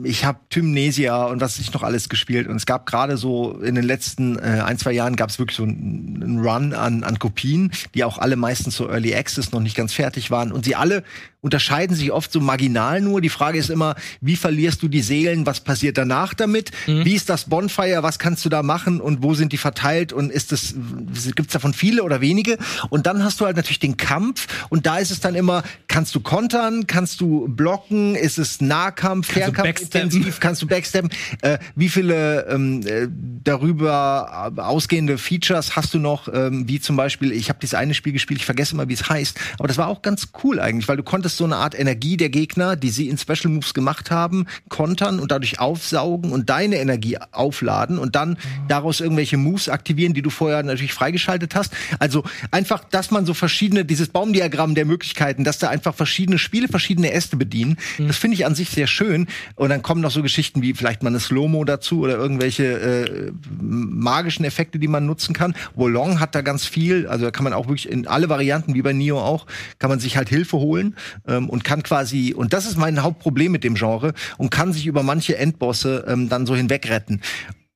[0.03, 3.76] ich habe Tymnesia und was ich noch alles gespielt und es gab gerade so in
[3.76, 7.71] den letzten äh, ein zwei Jahren gab es wirklich so einen Run an an Kopien,
[7.95, 11.03] die auch alle meistens so Early Access noch nicht ganz fertig waren und sie alle
[11.43, 13.21] unterscheiden sich oft so marginal nur.
[13.21, 15.45] Die Frage ist immer, wie verlierst du die Seelen?
[15.45, 16.71] Was passiert danach damit?
[17.03, 18.01] Wie ist das Bonfire?
[18.01, 19.01] Was kannst du da machen?
[19.01, 20.13] Und wo sind die verteilt?
[20.13, 20.73] Und ist es,
[21.35, 22.57] gibt's davon viele oder wenige?
[22.89, 24.47] Und dann hast du halt natürlich den Kampf.
[24.69, 26.87] Und da ist es dann immer, kannst du kontern?
[26.87, 28.15] Kannst du blocken?
[28.15, 29.27] Ist es Nahkampf?
[29.27, 30.39] Fernkampf intensiv?
[30.39, 31.11] Kannst du backsteppen?
[31.41, 33.09] Äh, wie viele ähm, äh,
[33.43, 36.33] darüber äh, ausgehende Features hast du noch?
[36.33, 39.09] Ähm, wie zum Beispiel, ich habe dieses eine Spiel gespielt, ich vergesse immer, wie es
[39.09, 42.17] heißt, aber das war auch ganz cool eigentlich, weil du konntest so eine Art Energie
[42.17, 46.77] der Gegner, die sie in Special Moves gemacht haben, kontern und dadurch aufsaugen und deine
[46.77, 51.73] Energie aufladen und dann daraus irgendwelche Moves aktivieren, die du vorher natürlich freigeschaltet hast.
[51.99, 56.67] Also einfach, dass man so verschiedene, dieses Baumdiagramm der Möglichkeiten, dass da einfach verschiedene Spiele
[56.67, 59.27] verschiedene Äste bedienen, das finde ich an sich sehr schön.
[59.55, 63.31] Und dann kommen noch so Geschichten wie vielleicht mal eine Slow-Mo dazu oder irgendwelche äh,
[63.61, 65.55] magischen Effekte, die man nutzen kann.
[65.75, 68.81] Wolong hat da ganz viel, also da kann man auch wirklich in alle Varianten, wie
[68.81, 69.45] bei Neo auch,
[69.79, 70.95] kann man sich halt Hilfe holen
[71.28, 74.86] ähm, und kann quasi, und das ist mein Hauptproblem mit dem Genre, und kann sich
[74.86, 77.21] über manche Endbosse ähm, dann so hinwegretten.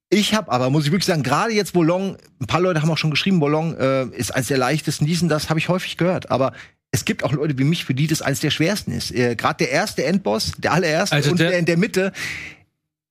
[0.09, 2.97] Ich habe aber, muss ich wirklich sagen, gerade jetzt Wolong, ein paar Leute haben auch
[2.97, 6.53] schon geschrieben, Wolong äh, ist eines der leichtesten, diesen, das habe ich häufig gehört, aber
[6.91, 9.11] es gibt auch Leute wie mich, für die das eines der schwersten ist.
[9.11, 12.13] Äh, gerade der erste Endboss, der allererste Also und der- der in der Mitte,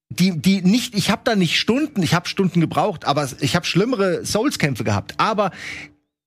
[0.08, 3.66] die, die nicht, ich habe da nicht Stunden, ich habe Stunden gebraucht, aber ich habe
[3.66, 5.14] schlimmere Souls-Kämpfe gehabt.
[5.18, 5.50] Aber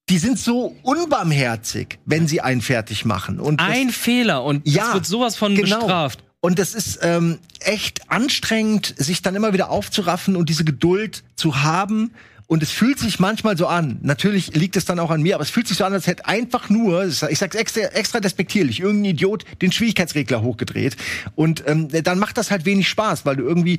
[0.09, 3.39] die sind so unbarmherzig, wenn sie einen fertig machen.
[3.39, 5.79] Und das- Ein Fehler und Ja, das wird sowas von genau.
[5.79, 6.23] bestraft.
[6.41, 11.61] Und das ist ähm, echt anstrengend, sich dann immer wieder aufzuraffen und diese Geduld zu
[11.63, 12.11] haben.
[12.47, 13.99] Und es fühlt sich manchmal so an.
[14.01, 16.25] Natürlich liegt es dann auch an mir, aber es fühlt sich so an, als hätte
[16.25, 20.97] einfach nur, ich sag's extra, extra despektierlich, irgendein Idiot den Schwierigkeitsregler hochgedreht.
[21.35, 23.77] Und ähm, dann macht das halt wenig Spaß, weil du irgendwie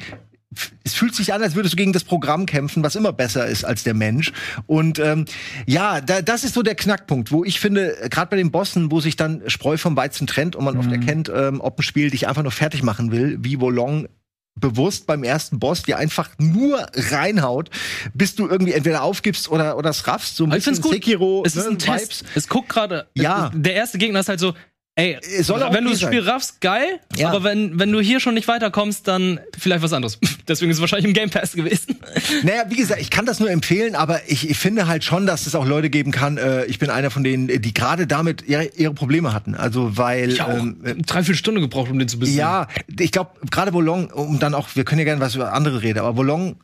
[0.82, 3.64] es fühlt sich an, als würdest du gegen das Programm kämpfen, was immer besser ist
[3.64, 4.32] als der Mensch.
[4.66, 5.26] Und ähm,
[5.66, 9.00] ja, da, das ist so der Knackpunkt, wo ich finde, gerade bei den Bossen, wo
[9.00, 12.26] sich dann Spreu vom Weizen trennt und man oft erkennt, ähm, ob ein Spiel dich
[12.26, 14.08] einfach nur fertig machen will, wie Wolong
[14.56, 17.70] bewusst beim ersten Boss dir einfach nur reinhaut,
[18.12, 20.36] bis du irgendwie entweder aufgibst oder oder es raffst.
[20.36, 20.92] So ein ich gut.
[20.92, 22.20] Sekiro, Es ist ne, ein Test.
[22.22, 22.24] Vibes.
[22.34, 23.08] Es guckt gerade.
[23.14, 23.50] Ja.
[23.54, 24.54] Der erste Gegner ist halt so,
[25.00, 26.32] ey, soll wenn du das Spiel sein.
[26.32, 27.00] raffst, geil.
[27.16, 27.30] Ja.
[27.30, 30.18] Aber wenn, wenn du hier schon nicht weiterkommst, dann vielleicht was anderes.
[30.48, 31.98] Deswegen ist es wahrscheinlich im Game Pass gewesen.
[32.42, 35.46] Naja, wie gesagt, ich kann das nur empfehlen, aber ich, ich finde halt schon, dass
[35.46, 36.38] es auch Leute geben kann.
[36.38, 39.54] Äh, ich bin einer von denen, die gerade damit ihre, ihre Probleme hatten.
[39.54, 42.38] Also weil Ich auch ähm, äh, drei, vier Stunden gebraucht, um den zu besiegen.
[42.38, 45.82] ja, ich glaube gerade Wolong, um dann auch, wir können ja gerne was über andere
[45.82, 46.56] reden, aber Wolong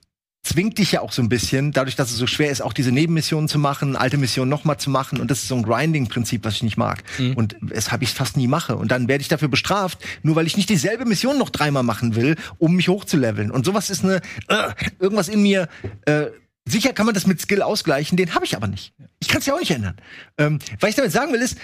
[0.47, 2.93] zwingt dich ja auch so ein bisschen, dadurch, dass es so schwer ist, auch diese
[2.93, 5.21] Nebenmissionen zu machen, alte Missionen nochmal zu machen.
[5.21, 7.03] Und das ist so ein Grinding-Prinzip, was ich nicht mag.
[7.35, 8.77] Und weshalb ich es fast nie mache.
[8.77, 12.15] Und dann werde ich dafür bestraft, nur weil ich nicht dieselbe Mission noch dreimal machen
[12.15, 13.51] will, um mich hochzuleveln.
[13.51, 15.69] Und sowas ist eine, äh, irgendwas in mir,
[16.05, 16.27] äh,
[16.69, 18.93] Sicher kann man das mit Skill ausgleichen, den habe ich aber nicht.
[19.21, 19.95] Ich kann es ja auch nicht ändern.
[20.37, 21.57] Ähm, was ich damit sagen will, ist,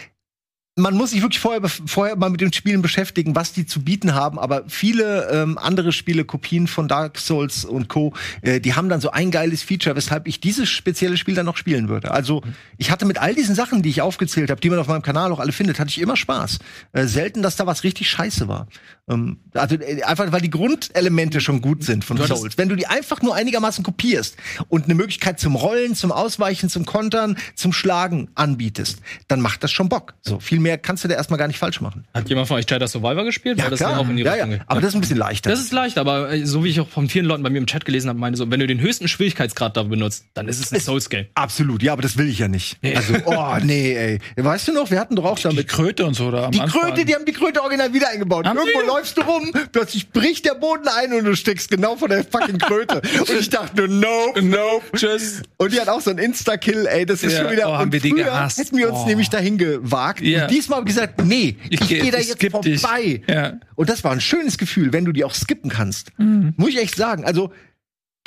[0.77, 4.15] man muss sich wirklich vorher, vorher mal mit den Spielen beschäftigen, was die zu bieten
[4.15, 4.39] haben.
[4.39, 9.03] Aber viele ähm, andere Spiele, Kopien von Dark Souls und Co., äh, die haben dann
[9.03, 12.11] so ein geiles Feature, weshalb ich dieses spezielle Spiel dann noch spielen würde.
[12.11, 12.43] Also
[12.79, 15.31] ich hatte mit all diesen Sachen, die ich aufgezählt habe, die man auf meinem Kanal
[15.31, 16.59] auch alle findet, hatte ich immer Spaß.
[16.93, 18.67] Äh, selten, dass da was richtig scheiße war.
[19.13, 22.59] Ähm, also äh, einfach, weil die Grundelemente schon gut sind von Souls.
[22.59, 24.37] Wenn du die einfach nur einigermaßen kopierst
[24.69, 28.99] und eine Möglichkeit zum Rollen, zum Ausweichen, zum Kontern, zum Schlagen anbietest,
[29.29, 30.15] dann macht das schon Bock.
[30.23, 32.05] So viel mehr kannst du da erstmal gar nicht falsch machen.
[32.15, 33.59] Hat jemand von euch Jedi Survivor gespielt?
[33.59, 34.05] Ja, klar.
[34.05, 34.59] die ja, ja.
[34.67, 35.51] Aber das ist ein bisschen leichter.
[35.51, 37.67] Das ist leicht, aber äh, so wie ich auch von vielen Leuten bei mir im
[37.67, 40.73] Chat gelesen habe, meine so, wenn du den höchsten Schwierigkeitsgrad da benutzt, dann ist es
[40.73, 41.27] ein Souls-Game.
[41.35, 42.79] Absolut, ja, aber das will ich ja nicht.
[42.83, 44.19] Also, oh, nee, ey.
[44.37, 45.69] Weißt du noch, wir hatten doch auch Die damit.
[45.69, 46.83] Kröte und so da am Die Anfang.
[46.83, 48.47] Kröte, die haben die Kröte original wieder eingebaut.
[48.47, 48.87] Haben Irgendwo die?
[49.03, 52.59] Läufst du rum, plötzlich bricht der Boden ein und du steckst genau vor der fucking
[52.59, 53.03] Kröte.
[53.21, 54.85] und ich dachte nur, nope, nope.
[54.97, 55.43] Tschüss.
[55.57, 57.69] Und die hat auch so einen Insta-Kill, ey, das ist Ja, schon wieder.
[57.69, 58.59] oh, haben und wir die früher gehasst.
[58.59, 59.07] hätten wir uns Oh.
[59.07, 60.21] nämlich dahin gewagt.
[60.21, 60.43] Ja.
[60.45, 63.23] Und diesmal habe ich gesagt, nee, ich, Ich geh- gehe da ich jetzt vorbei.
[63.27, 63.55] Ja.
[63.75, 66.17] Und das war ein schönes Gefühl, wenn du die auch skippen kannst.
[66.19, 66.55] Mhm.
[66.57, 67.25] Muss ich echt sagen.
[67.25, 67.53] Also,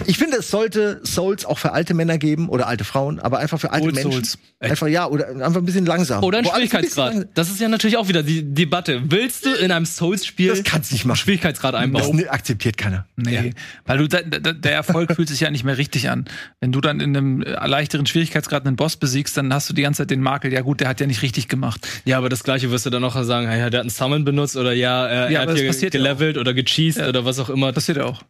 [0.05, 3.59] ich finde, es sollte Souls auch für alte Männer geben oder alte Frauen, aber einfach
[3.61, 4.11] für alte Old Menschen.
[4.11, 4.37] Souls.
[4.59, 6.21] Einfach ja, oder einfach ein bisschen langsam.
[6.23, 7.27] Oder ein bisschen Schwierigkeitsgrad.
[7.33, 9.01] Das ist ja natürlich auch wieder die Debatte.
[9.09, 11.17] Willst du in einem Souls-Spiel Das kannst du nicht machen.
[11.17, 12.15] Schwierigkeitsgrad Das einbauen?
[12.17, 13.05] ne- akzeptiert keiner.
[13.15, 13.53] Nee,
[13.85, 16.25] weil du da, da, der Erfolg fühlt sich ja nicht mehr richtig an.
[16.59, 19.83] Wenn du dann in einem äh, leichteren Schwierigkeitsgrad einen Boss besiegst, dann hast du die
[19.83, 20.51] ganze Zeit den Makel.
[20.51, 21.87] Ja gut, der hat ja nicht richtig gemacht.
[22.03, 24.57] Ja, aber das gleiche wirst du dann noch sagen, ja, der hat einen Summon benutzt
[24.57, 27.39] oder ja, äh, Ja, er hat das hier passiert ja gelevelt oder gecheased oder was
[27.39, 27.71] auch immer.
[27.71, 28.23] Passiert ja auch.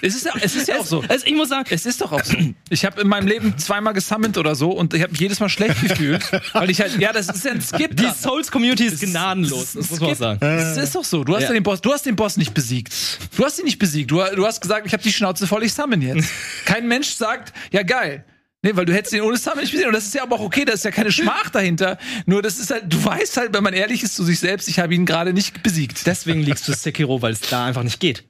[0.00, 1.02] Es ist ja, es ist ja auch so.
[1.08, 2.36] Also ich muss sagen, Es ist doch auch so.
[2.70, 5.48] Ich habe in meinem Leben zweimal gesammelt oder so und ich habe mich jedes Mal
[5.48, 6.22] schlecht gefühlt,
[6.54, 7.96] weil ich halt, ja, das ist ja ein Skip.
[7.96, 8.08] die.
[8.08, 9.72] Souls-Community ist gnadenlos.
[9.74, 10.40] Das muss man auch sagen.
[10.40, 11.24] Das ist doch so.
[11.24, 11.48] Du hast ja.
[11.48, 11.54] Ja.
[11.54, 12.92] den Boss, du hast den Boss nicht besiegt.
[13.36, 14.10] Du hast ihn nicht besiegt.
[14.10, 16.28] Du, du hast gesagt, ich habe die Schnauze voll, ich summon jetzt.
[16.64, 18.24] Kein Mensch sagt, ja geil.
[18.64, 19.88] Nee, weil du hättest ihn ohne Summon nicht besiegt.
[19.88, 21.98] Und das ist ja aber auch okay, da ist ja keine Schmach dahinter.
[22.26, 24.78] Nur das ist halt, du weißt halt, wenn man ehrlich ist zu sich selbst, ich
[24.78, 26.06] habe ihn gerade nicht besiegt.
[26.06, 28.24] Deswegen liegst du Sekiro, weil es da einfach nicht geht.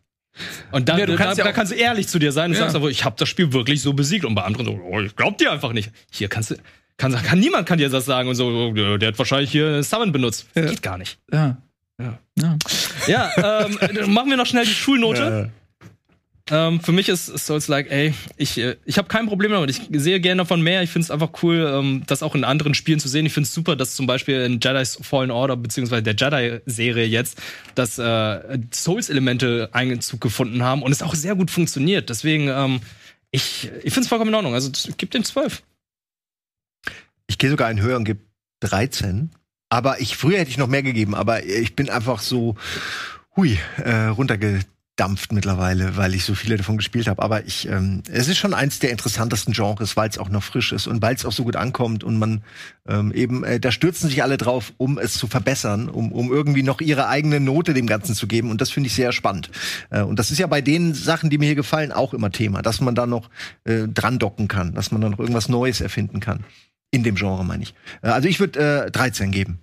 [0.70, 2.56] Und da, Ja, du da, kannst ja da kannst du ehrlich zu dir sein und
[2.56, 2.62] Ja.
[2.62, 4.24] sagst aber, ich habe das Spiel wirklich so besiegt.
[4.24, 5.90] Und bei anderen so, oh, ich glaub dir einfach nicht.
[6.10, 6.56] Hier kannst du,
[6.96, 10.12] kann, kann niemand kann dir das sagen und so, oh, der hat wahrscheinlich hier Summon
[10.12, 10.46] benutzt.
[10.54, 10.62] Ja.
[10.66, 11.18] Geht gar nicht.
[11.32, 11.58] Ja.
[12.00, 12.18] Ja.
[12.38, 12.56] ja.
[13.06, 13.78] Ja, ähm,
[14.12, 15.50] machen wir noch schnell die Schulnote.
[16.50, 19.70] Ähm, für mich ist Souls like, ey, ich, äh, ich habe kein Problem damit.
[19.70, 20.82] Ich sehe gerne davon mehr.
[20.82, 23.26] Ich finde es einfach cool, ähm, das auch in anderen Spielen zu sehen.
[23.26, 27.40] Ich finde es super, dass zum Beispiel in Jedi's Fallen Order, beziehungsweise der Jedi-Serie jetzt,
[27.76, 32.10] dass äh, Souls-Elemente Einzug gefunden haben und es auch sehr gut funktioniert.
[32.10, 32.80] Deswegen, ähm,
[33.30, 34.54] ich, ich finde es vollkommen in Ordnung.
[34.54, 35.62] Also gib dem 12.
[37.28, 38.20] Ich gehe sogar einen höher und gebe
[38.60, 39.30] 13.
[39.68, 42.56] Aber ich, früher hätte ich noch mehr gegeben, aber ich bin einfach so,
[43.36, 44.08] hui, äh,
[44.92, 47.22] runtergedampft mittlerweile, weil ich so viele davon gespielt habe.
[47.22, 50.72] Aber ich, ähm, es ist schon eins der interessantesten Genres, weil es auch noch frisch
[50.72, 52.42] ist und weil es auch so gut ankommt und man
[52.88, 56.62] ähm, eben, äh, da stürzen sich alle drauf, um es zu verbessern, um, um irgendwie
[56.62, 58.50] noch ihre eigene Note dem Ganzen zu geben.
[58.50, 59.50] Und das finde ich sehr spannend.
[59.90, 62.62] Äh, und das ist ja bei den Sachen, die mir hier gefallen, auch immer Thema,
[62.62, 63.30] dass man da noch
[63.64, 66.44] äh, dran docken kann, dass man dann noch irgendwas Neues erfinden kann.
[66.90, 67.74] In dem Genre, meine ich.
[68.02, 69.58] Äh, Also ich würde äh, 13 geben.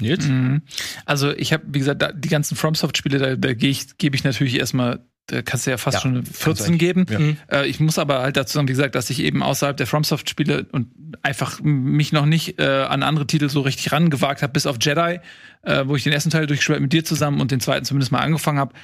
[0.00, 0.26] Nils?
[0.26, 0.62] Mhm.
[1.04, 4.24] Also ich habe, wie gesagt, da, die ganzen FromSoft-Spiele, da, da gehe ich, gebe ich
[4.24, 7.06] natürlich erstmal, da kannst du ja fast Ja, schon eine kannst 14 du geben.
[7.08, 7.18] Ja.
[7.18, 7.36] Mhm.
[7.50, 10.66] Äh, ich muss aber halt dazu sagen, wie gesagt, dass ich eben außerhalb der FromSoft-Spiele
[10.72, 10.88] und
[11.22, 15.20] einfach mich noch nicht äh, an andere Titel so richtig rangewagt habe, bis auf Jedi,
[15.62, 18.20] äh, wo ich den ersten Teil durchgespielt mit dir zusammen und den zweiten zumindest mal
[18.20, 18.74] angefangen habe.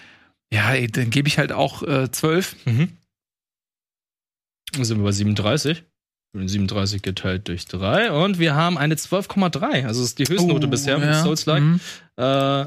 [0.52, 2.56] Ja, ey, dann gebe ich halt auch äh, 12.
[2.66, 2.88] Mhm.
[4.72, 5.84] Dann sind wir bei 37.
[6.34, 9.86] 37 geteilt durch 3 und wir haben eine 12,3.
[9.86, 11.22] Also das ist die Höchstnote Oh, bisher mit ja.
[11.22, 11.62] Souls-like.
[11.62, 11.80] Mhm.
[12.16, 12.66] Äh,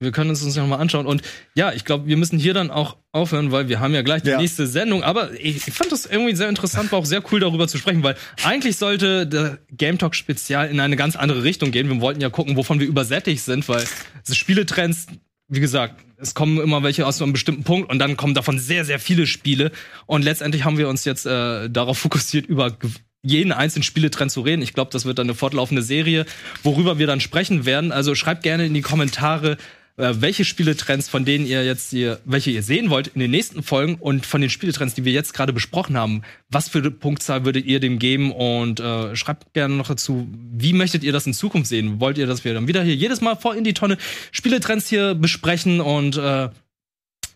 [0.00, 1.06] Wir können es uns ja noch mal anschauen.
[1.06, 1.22] Und
[1.54, 4.30] ja, ich glaube, wir müssen hier dann auch aufhören, weil wir haben ja gleich die
[4.30, 4.40] Ja.
[4.40, 5.04] nächste Sendung.
[5.04, 8.02] Aber ich, ich fand das irgendwie sehr interessant, war auch sehr cool darüber zu sprechen,
[8.02, 11.88] weil eigentlich sollte der Game Talk Spezial in eine ganz andere Richtung gehen.
[11.88, 13.84] Wir wollten ja gucken, wovon wir übersättigt sind, weil
[14.28, 15.06] Spieletrends,
[15.52, 18.86] wie gesagt, es kommen immer welche aus einem bestimmten Punkt und dann kommen davon sehr,
[18.86, 19.70] sehr viele Spiele.
[20.06, 22.74] Und letztendlich haben wir uns jetzt äh, darauf fokussiert, über
[23.22, 24.62] jeden einzelnen Spieletrend zu reden.
[24.62, 26.24] Ich glaube, das wird dann eine fortlaufende Serie,
[26.62, 27.92] worüber wir dann sprechen werden.
[27.92, 29.58] Also schreibt gerne in die Kommentare,
[29.96, 33.96] welche Spieletrends, von denen ihr jetzt hier, welche ihr sehen wollt in den nächsten Folgen
[33.96, 37.66] und von den Spieletrends, die wir jetzt gerade besprochen haben, was für eine Punktzahl würdet
[37.66, 41.68] ihr dem geben und äh, schreibt gerne noch dazu, wie möchtet ihr das in Zukunft
[41.68, 42.00] sehen?
[42.00, 43.98] Wollt ihr, dass wir dann wieder hier jedes Mal vor in die Tonne
[44.30, 46.48] Spieletrends hier besprechen und äh,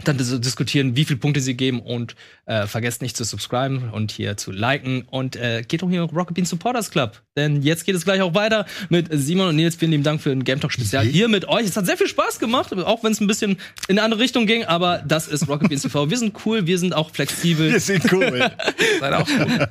[0.04, 2.14] dann dis diskutieren, wie viele Punkte sie geben und
[2.46, 6.14] äh, vergesst nicht zu subscriben und hier zu liken und äh, geht doch hier auf
[6.14, 9.76] Rocket Bean Supporters Club, denn jetzt geht es gleich auch weiter mit Simon und Nils.
[9.76, 11.64] Vielen lieben Dank für den Game Talk Spezial hier mit euch.
[11.64, 13.52] Es hat sehr viel Spaß gemacht, auch wenn es ein bisschen
[13.88, 16.10] in eine andere Richtung ging, aber das ist Rocket Beans TV.
[16.10, 17.72] Wir sind cool, wir sind auch flexibel.
[17.72, 18.50] Wir sind cool.
[19.00, 19.68] Seid auch gut.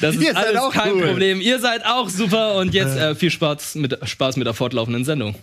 [0.00, 1.06] Das ist Ihr seid alles auch kein cool.
[1.08, 1.40] Problem.
[1.40, 5.34] Ihr seid auch super und jetzt äh, viel Spaß mit, Spaß mit der fortlaufenden Sendung.